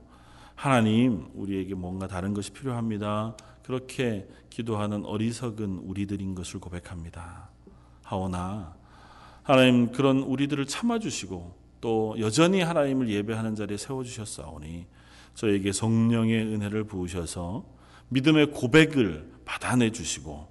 하나님 0.55 1.28
우리에게 1.34 1.76
뭔가 1.76 2.07
다른 2.07 2.34
것이 2.34 2.51
필요합니다. 2.51 3.36
그렇게 3.66 4.28
기도하는 4.51 5.05
어리석은 5.05 5.80
우리들인 5.80 6.36
것을 6.36 6.59
고백합니다. 6.59 7.49
하오나 8.03 8.76
하나님 9.41 9.91
그런 9.91 10.20
우리들을 10.20 10.68
참아 10.68 10.99
주시고 10.99 11.55
또 11.82 12.16
여전히 12.20 12.61
하나님을 12.61 13.09
예배하는 13.09 13.55
자리에 13.55 13.78
세워 13.78 14.03
주셨사오니 14.03 14.86
저에게 15.34 15.72
성령의 15.72 16.45
은혜를 16.45 16.84
부으셔서 16.84 17.66
믿음의 18.09 18.51
고백을 18.51 19.32
받아내 19.45 19.89
주시고 19.89 20.47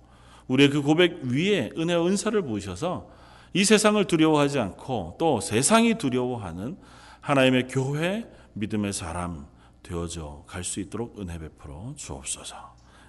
우리의 0.49 0.71
그 0.71 0.83
고백 0.83 1.23
위에 1.23 1.71
은혜와 1.79 2.07
은사를 2.09 2.43
부으셔서 2.43 3.09
이 3.53 3.65
세상을 3.65 4.05
두려워하지 4.07 4.59
않고 4.59 5.17
또 5.21 5.41
세상이 5.41 5.99
두려워하는 5.99 6.77
하나님의 7.21 7.69
교회 7.69 8.29
믿음의 8.55 8.93
사람 8.93 9.47
되어져 9.85 10.43
갈 10.49 10.65
수 10.65 10.81
있도록 10.81 11.21
은혜 11.21 11.39
베풀어 11.39 11.95
주옵소서. 11.95 12.74